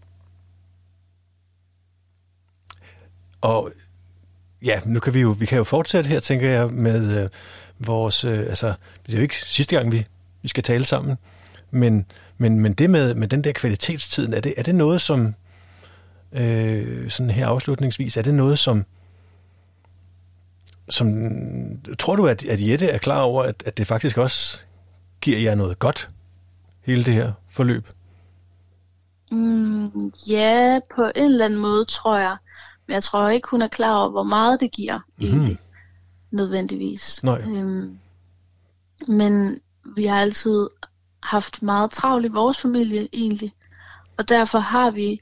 Og 3.41 3.71
ja, 4.61 4.81
nu 4.85 4.99
kan 4.99 5.13
vi 5.13 5.19
jo, 5.19 5.35
vi 5.39 5.45
kan 5.45 5.57
jo 5.57 5.63
fortsætte 5.63 6.09
her, 6.09 6.19
tænker 6.19 6.49
jeg, 6.49 6.69
med 6.69 7.23
øh, 7.23 7.29
vores, 7.79 8.23
øh, 8.23 8.39
altså, 8.39 8.73
det 9.05 9.13
er 9.13 9.17
jo 9.17 9.23
ikke 9.23 9.45
sidste 9.45 9.75
gang, 9.75 9.91
vi, 9.91 10.05
vi 10.41 10.47
skal 10.47 10.63
tale 10.63 10.85
sammen, 10.85 11.17
men, 11.71 12.05
men, 12.37 12.59
men 12.59 12.73
det 12.73 12.89
med, 12.89 13.15
med 13.15 13.27
den 13.27 13.43
der 13.43 13.51
kvalitetstiden, 13.51 14.33
er 14.33 14.39
det, 14.39 14.53
er 14.57 14.63
det 14.63 14.75
noget, 14.75 15.01
som, 15.01 15.35
øh, 16.31 17.09
sådan 17.09 17.29
her 17.29 17.47
afslutningsvis, 17.47 18.17
er 18.17 18.21
det 18.21 18.33
noget, 18.33 18.59
som, 18.59 18.85
som 20.89 21.07
tror 21.99 22.15
du, 22.15 22.27
at, 22.27 22.45
at 22.45 22.69
Jette 22.69 22.87
er 22.87 22.97
klar 22.97 23.21
over, 23.21 23.43
at, 23.43 23.63
at 23.65 23.77
det 23.77 23.87
faktisk 23.87 24.17
også 24.17 24.61
giver 25.21 25.39
jer 25.39 25.55
noget 25.55 25.79
godt, 25.79 26.09
hele 26.81 27.03
det 27.03 27.13
her 27.13 27.31
forløb? 27.49 27.87
Mm, 29.31 30.13
ja, 30.27 30.79
på 30.95 31.11
en 31.15 31.31
eller 31.31 31.45
anden 31.45 31.59
måde, 31.59 31.85
tror 31.85 32.17
jeg. 32.17 32.37
Men 32.87 32.93
jeg 32.93 33.03
tror 33.03 33.29
ikke, 33.29 33.47
hun 33.51 33.61
er 33.61 33.67
klar 33.67 33.95
over, 33.95 34.09
hvor 34.09 34.23
meget 34.23 34.59
det 34.59 34.71
giver, 34.71 34.99
mm-hmm. 35.17 35.37
egentlig, 35.37 35.59
nødvendigvis. 36.31 37.23
Nej. 37.23 37.41
Øhm, 37.41 37.99
men 39.07 39.59
vi 39.95 40.05
har 40.05 40.21
altid 40.21 40.69
haft 41.23 41.61
meget 41.61 41.91
travlt 41.91 42.25
i 42.25 42.29
vores 42.29 42.61
familie, 42.61 43.07
egentlig. 43.13 43.53
Og 44.17 44.29
derfor 44.29 44.59
har 44.59 44.91
vi 44.91 45.21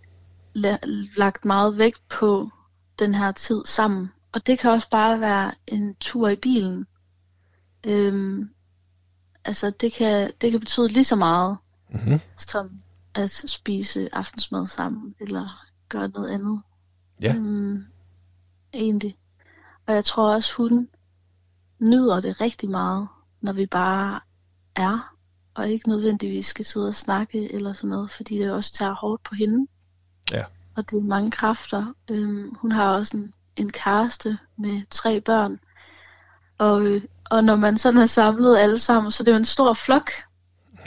lagt 1.18 1.46
meget 1.46 1.78
vægt 1.78 2.02
på 2.10 2.50
den 3.00 3.16
her 3.16 3.32
tid 3.32 3.62
sammen. 3.66 4.12
Og 4.34 4.48
det 4.48 4.60
kan 4.60 4.72
også 4.72 4.90
bare 4.90 5.20
være 5.20 5.54
en 5.68 5.96
tur 5.96 6.30
i 6.30 6.36
bilen. 6.36 6.88
Øhm, 7.84 8.50
altså 9.46 9.70
det 9.70 9.94
kan, 9.94 10.32
det 10.42 10.52
kan 10.52 10.60
betyde 10.60 10.88
lige 10.88 11.04
så 11.04 11.16
meget, 11.16 11.58
mm-hmm. 11.90 12.20
som 12.38 12.82
at 13.16 13.32
spise 13.32 14.10
aftensmad 14.16 14.68
sammen, 14.68 15.16
eller 15.20 15.66
gøre 15.90 16.08
noget 16.08 16.30
andet. 16.30 16.62
Ja. 17.22 17.36
Øhm, 17.36 17.86
egentlig. 18.74 19.18
Og 19.86 19.94
jeg 19.94 20.06
tror 20.06 20.34
også, 20.34 20.54
hun 20.58 20.90
nyder 21.80 22.20
det 22.20 22.42
rigtig 22.42 22.70
meget, 22.70 23.08
når 23.42 23.54
vi 23.54 23.66
bare 23.66 24.20
er, 24.76 25.16
og 25.54 25.70
ikke 25.70 25.90
nødvendigvis 25.90 26.46
skal 26.46 26.66
sidde 26.66 26.88
og 26.88 26.96
snakke 26.96 27.54
eller 27.54 27.74
sådan 27.74 27.90
noget, 27.90 28.12
fordi 28.12 28.38
det 28.38 28.52
også 28.52 28.74
tager 28.74 28.94
hårdt 28.94 29.24
på 29.24 29.36
hende. 29.36 29.68
Ja. 30.32 30.44
Og 30.76 30.90
det 30.90 30.98
er 30.98 31.04
mange 31.04 31.32
kræfter. 31.32 31.94
Øhm, 32.12 32.56
hun 32.56 32.72
har 32.72 32.94
også 32.94 33.18
en, 33.18 33.34
en 33.56 33.72
kæreste 33.72 34.38
med 34.58 34.82
tre 34.90 35.22
børn. 35.22 35.60
Og, 36.58 36.82
øh, 36.82 37.02
og 37.26 37.44
når 37.44 37.56
man 37.56 37.78
sådan 37.78 38.00
er 38.00 38.06
samlet 38.06 38.58
alle 38.58 38.80
sammen, 38.80 39.12
så 39.12 39.24
det 39.24 39.30
er 39.30 39.36
jo 39.36 39.40
en 39.40 39.46
stor 39.46 39.74
flok. 39.74 40.12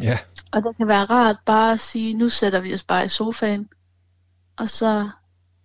Ja. 0.02 0.18
Og 0.52 0.62
det 0.62 0.76
kan 0.76 0.88
være 0.88 1.04
rart 1.04 1.36
bare 1.46 1.72
at 1.72 1.80
sige, 1.80 2.14
nu 2.14 2.28
sætter 2.28 2.60
vi 2.60 2.74
os 2.74 2.84
bare 2.84 3.04
i 3.04 3.08
sofaen. 3.08 3.68
Og 4.56 4.68
så, 4.68 5.08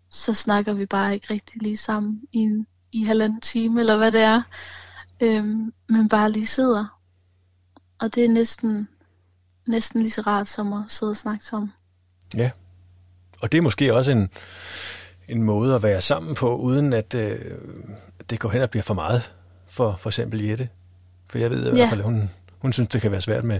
så 0.10 0.34
snakker 0.34 0.74
vi 0.74 0.86
bare 0.86 1.14
ikke 1.14 1.34
rigtig 1.34 1.62
lige 1.62 1.78
sammen 1.78 2.22
i, 2.32 2.38
en, 2.38 2.68
i 2.92 3.04
halvanden 3.04 3.42
time, 3.42 3.80
eller 3.80 3.98
hvad 3.98 4.12
det 4.12 4.22
er. 4.22 4.42
Øhm, 5.22 5.74
men 5.90 6.10
bare 6.10 6.32
lige 6.32 6.48
sidder. 6.48 7.00
Og 8.00 8.16
det 8.16 8.26
er 8.26 8.30
næsten, 8.30 8.88
næsten 9.68 10.02
lige 10.02 10.12
så 10.12 10.22
rart 10.22 10.48
som 10.48 10.74
at 10.74 10.84
sidde 10.88 11.10
og 11.10 11.18
snakke 11.18 11.46
sammen. 11.46 11.74
Ja. 12.36 12.52
Og 13.42 13.52
det 13.52 13.58
er 13.58 13.62
måske 13.62 13.94
også 13.94 14.12
en, 14.12 14.30
en 15.32 15.44
måde 15.44 15.76
at 15.76 15.84
være 15.84 16.02
sammen 16.02 16.36
på, 16.36 16.56
uden 16.56 16.94
at 16.94 17.13
øh, 17.15 17.39
det 18.30 18.39
går 18.39 18.50
hen 18.50 18.62
og 18.62 18.70
bliver 18.70 18.84
for 18.84 18.94
meget 18.94 19.34
for 19.67 19.96
for 20.00 20.10
eksempel 20.10 20.41
Jette. 20.46 20.70
For 21.28 21.38
jeg 21.38 21.52
ved 21.52 21.65
i 21.65 21.67
ja. 21.67 21.76
hvert 21.76 21.89
fald, 21.89 22.00
at 22.00 22.06
hun, 22.06 22.30
hun 22.60 22.74
synes, 22.74 22.89
det 22.89 23.02
kan 23.02 23.12
være 23.12 23.22
svært 23.22 23.44
med 23.44 23.60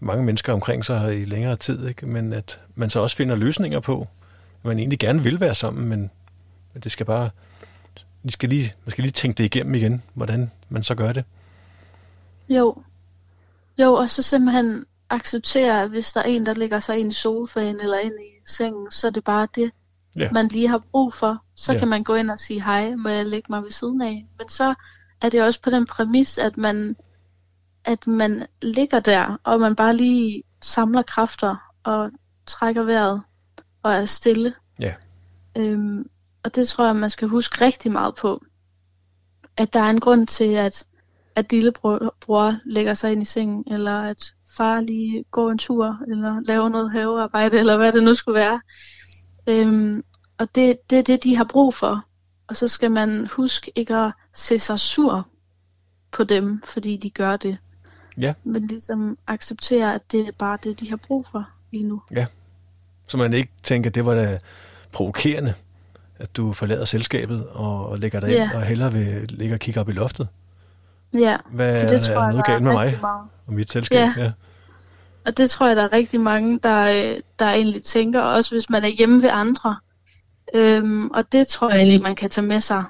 mange 0.00 0.24
mennesker 0.24 0.52
omkring 0.52 0.84
sig 0.84 1.20
i 1.20 1.24
længere 1.24 1.56
tid, 1.56 1.88
ikke? 1.88 2.06
men 2.06 2.32
at 2.32 2.60
man 2.74 2.90
så 2.90 3.00
også 3.00 3.16
finder 3.16 3.36
løsninger 3.36 3.80
på, 3.80 4.00
at 4.62 4.68
man 4.68 4.78
egentlig 4.78 4.98
gerne 4.98 5.22
vil 5.22 5.40
være 5.40 5.54
sammen, 5.54 5.88
men, 5.88 6.10
men 6.72 6.82
det 6.82 6.92
skal 6.92 7.06
bare, 7.06 7.30
de 8.24 8.32
skal 8.32 8.48
lige, 8.48 8.74
man 8.84 8.90
skal 8.90 9.02
lige 9.02 9.12
tænke 9.12 9.38
det 9.38 9.44
igennem 9.44 9.74
igen, 9.74 10.02
hvordan 10.14 10.50
man 10.68 10.82
så 10.82 10.94
gør 10.94 11.12
det. 11.12 11.24
Jo. 12.48 12.82
Jo, 13.78 13.94
og 13.94 14.10
så 14.10 14.22
simpelthen 14.22 14.84
acceptere, 15.10 15.82
at 15.82 15.88
hvis 15.88 16.12
der 16.12 16.20
er 16.20 16.24
en, 16.24 16.46
der 16.46 16.54
ligger 16.54 16.80
sig 16.80 16.98
ind 16.98 17.10
i 17.10 17.14
sofaen 17.14 17.80
eller 17.80 17.98
ind 17.98 18.14
i 18.20 18.48
sengen, 18.48 18.90
så 18.90 19.06
er 19.06 19.10
det 19.10 19.24
bare 19.24 19.48
det, 19.54 19.70
ja. 20.16 20.30
man 20.32 20.48
lige 20.48 20.68
har 20.68 20.78
brug 20.78 21.14
for. 21.14 21.44
Så 21.56 21.72
ja. 21.72 21.78
kan 21.78 21.88
man 21.88 22.04
gå 22.04 22.14
ind 22.14 22.30
og 22.30 22.38
sige, 22.38 22.64
hej, 22.64 22.94
må 22.94 23.08
jeg 23.08 23.26
lægge 23.26 23.46
mig 23.50 23.62
ved 23.62 23.70
siden 23.70 24.02
af? 24.02 24.26
Men 24.38 24.48
så 24.48 24.74
er 25.20 25.28
det 25.28 25.42
også 25.42 25.60
på 25.62 25.70
den 25.70 25.86
præmis, 25.86 26.38
at 26.38 26.56
man, 26.56 26.96
at 27.84 28.06
man 28.06 28.46
ligger 28.62 29.00
der, 29.00 29.40
og 29.44 29.60
man 29.60 29.76
bare 29.76 29.96
lige 29.96 30.42
samler 30.62 31.02
kræfter 31.02 31.56
og 31.84 32.10
trækker 32.46 32.82
vejret 32.82 33.22
og 33.82 33.92
er 33.92 34.04
stille. 34.04 34.54
Ja. 34.80 34.94
Øhm, 35.56 36.10
og 36.44 36.54
det 36.54 36.68
tror 36.68 36.86
jeg, 36.86 36.96
man 36.96 37.10
skal 37.10 37.28
huske 37.28 37.64
rigtig 37.64 37.92
meget 37.92 38.14
på. 38.14 38.44
At 39.56 39.72
der 39.72 39.80
er 39.80 39.90
en 39.90 40.00
grund 40.00 40.26
til, 40.26 40.54
at, 40.54 40.86
at 41.36 41.52
lillebror 41.52 42.14
bror 42.20 42.58
lægger 42.64 42.94
sig 42.94 43.12
ind 43.12 43.22
i 43.22 43.24
sengen, 43.24 43.64
eller 43.66 44.00
at 44.00 44.32
far 44.56 44.80
lige 44.80 45.24
går 45.30 45.50
en 45.50 45.58
tur, 45.58 45.98
eller 46.08 46.40
laver 46.40 46.68
noget 46.68 46.92
havearbejde, 46.92 47.58
eller 47.58 47.76
hvad 47.76 47.92
det 47.92 48.02
nu 48.02 48.14
skulle 48.14 48.40
være. 48.40 48.60
Øhm, 49.46 50.04
og 50.38 50.54
det, 50.54 50.90
det 50.90 50.98
er 50.98 51.02
det, 51.02 51.24
de 51.24 51.36
har 51.36 51.44
brug 51.44 51.74
for. 51.74 52.04
Og 52.46 52.56
så 52.56 52.68
skal 52.68 52.90
man 52.90 53.28
huske 53.32 53.72
ikke 53.74 53.96
at 53.96 54.12
se 54.32 54.58
sig 54.58 54.78
sur 54.78 55.26
på 56.12 56.24
dem, 56.24 56.62
fordi 56.64 56.96
de 56.96 57.10
gør 57.10 57.36
det. 57.36 57.58
Ja. 58.18 58.34
Men 58.44 58.66
ligesom 58.66 59.18
acceptere, 59.26 59.94
at 59.94 60.12
det 60.12 60.20
er 60.28 60.32
bare 60.38 60.58
det, 60.64 60.80
de 60.80 60.90
har 60.90 60.96
brug 60.96 61.26
for 61.32 61.48
lige 61.72 61.84
nu. 61.84 62.02
Ja. 62.10 62.26
Så 63.06 63.16
man 63.16 63.32
ikke 63.32 63.52
tænker, 63.62 63.90
at 63.90 63.94
det 63.94 64.06
var 64.06 64.14
da 64.14 64.38
provokerende, 64.92 65.54
at 66.18 66.36
du 66.36 66.52
forlader 66.52 66.84
selskabet 66.84 67.46
og, 67.46 67.88
og 67.88 67.98
lægger 67.98 68.20
dig 68.20 68.30
ja. 68.30 68.44
ind 68.44 68.52
og 68.52 68.62
hellere 68.62 68.92
vil 68.92 69.26
ligge 69.28 69.54
og 69.54 69.60
kigge 69.60 69.80
op 69.80 69.88
i 69.88 69.92
loftet. 69.92 70.28
Ja, 71.14 71.36
Hvad 71.50 71.82
for 71.82 71.88
det 71.88 72.02
tror 72.02 72.22
er 72.22 72.30
noget 72.30 72.46
galt 72.46 72.62
med 72.62 72.72
mig 72.72 72.98
meget. 73.00 73.28
og 73.46 73.52
mit 73.52 73.72
selskab? 73.72 73.98
Ja. 73.98 74.14
ja. 74.16 74.32
Og 75.24 75.36
det 75.36 75.50
tror 75.50 75.66
jeg, 75.66 75.76
der 75.76 75.82
er 75.82 75.92
rigtig 75.92 76.20
mange, 76.20 76.58
der, 76.58 77.16
der 77.38 77.46
egentlig 77.46 77.84
tænker, 77.84 78.20
også 78.20 78.54
hvis 78.54 78.70
man 78.70 78.84
er 78.84 78.88
hjemme 78.88 79.22
ved 79.22 79.30
andre. 79.32 79.76
Øhm, 80.54 81.10
og 81.10 81.32
det 81.32 81.48
tror 81.48 81.70
jeg 81.70 81.78
egentlig, 81.78 82.02
man 82.02 82.16
kan 82.16 82.30
tage 82.30 82.46
med 82.46 82.60
sig 82.60 82.84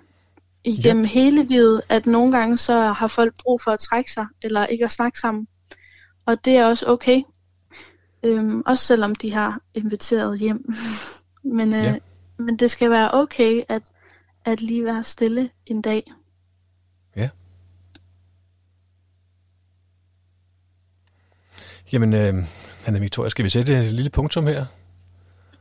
igennem 0.65 1.05
ja. 1.05 1.11
hele 1.11 1.43
livet, 1.43 1.83
at 1.89 2.07
nogle 2.07 2.39
gange 2.39 2.57
så 2.57 2.81
har 2.81 3.07
folk 3.07 3.35
brug 3.43 3.61
for 3.65 3.71
at 3.71 3.81
trække 3.81 4.13
sig, 4.13 4.27
eller 4.43 4.67
ikke 4.67 4.85
at 4.85 4.91
snakke 4.91 5.19
sammen. 5.19 5.49
Og 6.27 6.45
det 6.45 6.57
er 6.57 6.67
også 6.67 6.87
okay. 6.87 7.23
Øhm, 8.23 8.63
også 8.67 8.85
selvom 8.85 9.15
de 9.15 9.33
har 9.33 9.61
inviteret 9.75 10.39
hjem. 10.39 10.75
men, 11.59 11.75
øh, 11.75 11.85
ja. 11.85 11.95
men 12.37 12.57
det 12.57 12.71
skal 12.71 12.91
være 12.91 13.11
okay, 13.15 13.63
at, 13.69 13.83
at 14.45 14.61
lige 14.61 14.85
være 14.85 15.05
stille 15.05 15.51
en 15.67 15.83
dag. 15.83 16.13
Ja. 17.17 17.29
Jamen, 21.95 22.13
øh, 22.13 22.45
Anna 22.87 22.99
Victoria, 22.99 23.29
skal 23.29 23.45
vi 23.45 23.51
sætte 23.51 23.79
et 23.79 23.93
lille 23.93 24.11
punktum 24.11 24.47
her? 24.47 24.65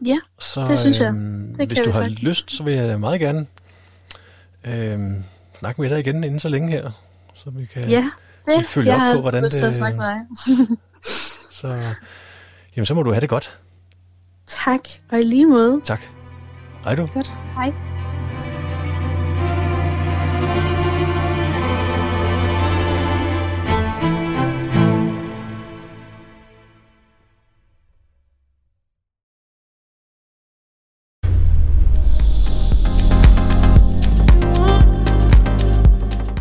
Ja, 0.06 0.18
så, 0.40 0.66
det 0.66 0.80
synes 0.80 1.00
jeg. 1.00 1.08
Øhm, 1.08 1.56
det 1.56 1.68
hvis 1.68 1.80
du 1.80 1.92
har 1.92 2.04
sagt. 2.04 2.24
lyst, 2.24 2.52
så 2.52 2.64
vil 2.64 2.74
jeg 2.74 3.00
meget 3.00 3.20
gerne 3.20 3.46
øh, 4.68 5.00
snakke 5.60 5.82
med 5.82 5.90
dig 5.90 6.00
igen 6.00 6.24
inden 6.24 6.40
så 6.40 6.50
længe 6.50 6.72
her, 6.72 6.92
så 7.34 7.50
vi 7.50 7.66
kan 7.66 7.90
ja, 7.90 8.10
det. 8.46 8.66
følge 8.66 8.94
jeg 8.94 9.10
op 9.10 9.16
på, 9.16 9.22
hvordan 9.22 9.44
det... 9.44 9.62
Jeg 9.62 9.76
snakke 9.76 9.98
med 9.98 10.08
så, 11.62 11.68
jamen, 12.76 12.86
så 12.86 12.94
må 12.94 13.04
du 13.04 13.12
have 13.12 13.22
det 13.22 13.30
godt. 13.30 13.60
Tak, 14.48 14.90
og 15.12 15.20
i 15.20 15.24
lige 15.24 15.46
måde. 15.46 15.82
Tak. 15.84 16.02
Hej 16.84 16.96
du. 16.96 17.10
Godt, 17.14 17.34
hej. 17.56 17.93